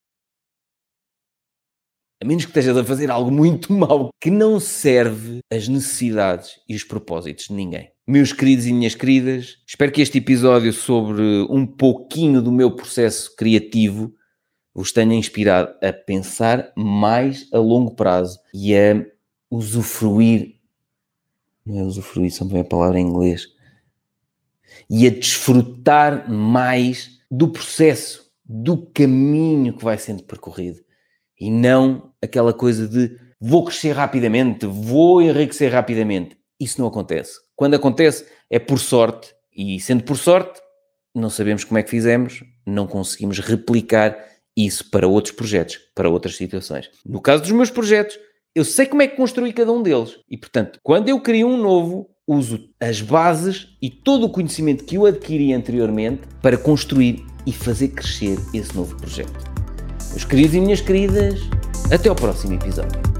A 2.22 2.26
menos 2.26 2.44
que 2.44 2.50
estejas 2.50 2.76
a 2.76 2.84
fazer 2.84 3.10
algo 3.10 3.30
muito 3.30 3.72
mau 3.72 4.10
que 4.20 4.30
não 4.30 4.60
serve 4.60 5.40
as 5.50 5.66
necessidades 5.68 6.60
e 6.68 6.76
os 6.76 6.84
propósitos 6.84 7.46
de 7.46 7.54
ninguém. 7.54 7.93
Meus 8.06 8.34
queridos 8.34 8.66
e 8.66 8.72
minhas 8.74 8.94
queridas, 8.94 9.56
espero 9.66 9.90
que 9.90 10.02
este 10.02 10.18
episódio 10.18 10.74
sobre 10.74 11.22
um 11.48 11.66
pouquinho 11.66 12.42
do 12.42 12.52
meu 12.52 12.70
processo 12.70 13.34
criativo 13.34 14.12
vos 14.74 14.92
tenha 14.92 15.14
inspirado 15.14 15.74
a 15.82 15.90
pensar 15.90 16.70
mais 16.76 17.48
a 17.50 17.56
longo 17.58 17.94
prazo 17.94 18.38
e 18.52 18.76
a 18.76 19.02
usufruir. 19.50 20.56
Não 21.64 21.78
é 21.78 21.82
usufruir, 21.82 22.30
só 22.30 22.44
me 22.44 22.60
a 22.60 22.64
palavra 22.64 23.00
em 23.00 23.06
inglês 23.06 23.46
e 24.90 25.06
a 25.06 25.10
desfrutar 25.10 26.30
mais 26.30 27.20
do 27.30 27.48
processo, 27.48 28.30
do 28.44 28.84
caminho 28.92 29.74
que 29.78 29.82
vai 29.82 29.96
sendo 29.96 30.24
percorrido 30.24 30.78
e 31.40 31.50
não 31.50 32.12
aquela 32.20 32.52
coisa 32.52 32.86
de 32.86 33.18
vou 33.40 33.64
crescer 33.64 33.92
rapidamente, 33.92 34.66
vou 34.66 35.22
enriquecer 35.22 35.72
rapidamente. 35.72 36.36
Isso 36.60 36.78
não 36.78 36.88
acontece. 36.88 37.43
Quando 37.56 37.74
acontece 37.74 38.26
é 38.50 38.58
por 38.58 38.78
sorte 38.78 39.34
e 39.54 39.80
sendo 39.80 40.04
por 40.04 40.16
sorte, 40.16 40.60
não 41.14 41.30
sabemos 41.30 41.64
como 41.64 41.78
é 41.78 41.82
que 41.82 41.90
fizemos, 41.90 42.42
não 42.66 42.86
conseguimos 42.86 43.38
replicar 43.38 44.16
isso 44.56 44.90
para 44.90 45.06
outros 45.06 45.34
projetos, 45.34 45.78
para 45.94 46.08
outras 46.08 46.36
situações. 46.36 46.90
No 47.06 47.20
caso 47.20 47.42
dos 47.42 47.52
meus 47.52 47.70
projetos, 47.70 48.18
eu 48.54 48.64
sei 48.64 48.86
como 48.86 49.02
é 49.02 49.08
que 49.08 49.16
construí 49.16 49.52
cada 49.52 49.72
um 49.72 49.82
deles. 49.82 50.18
E, 50.28 50.36
portanto, 50.36 50.78
quando 50.82 51.08
eu 51.08 51.20
crio 51.20 51.48
um 51.48 51.56
novo, 51.56 52.08
uso 52.26 52.68
as 52.80 53.00
bases 53.00 53.68
e 53.80 53.90
todo 53.90 54.26
o 54.26 54.30
conhecimento 54.30 54.84
que 54.84 54.96
eu 54.96 55.06
adquiri 55.06 55.52
anteriormente 55.52 56.22
para 56.40 56.56
construir 56.56 57.24
e 57.46 57.52
fazer 57.52 57.88
crescer 57.88 58.38
esse 58.52 58.74
novo 58.74 58.96
projeto. 58.96 59.52
Meus 60.10 60.24
queridos 60.24 60.54
e 60.54 60.60
minhas 60.60 60.80
queridas, 60.80 61.40
até 61.92 62.08
ao 62.08 62.14
próximo 62.14 62.54
episódio. 62.54 63.13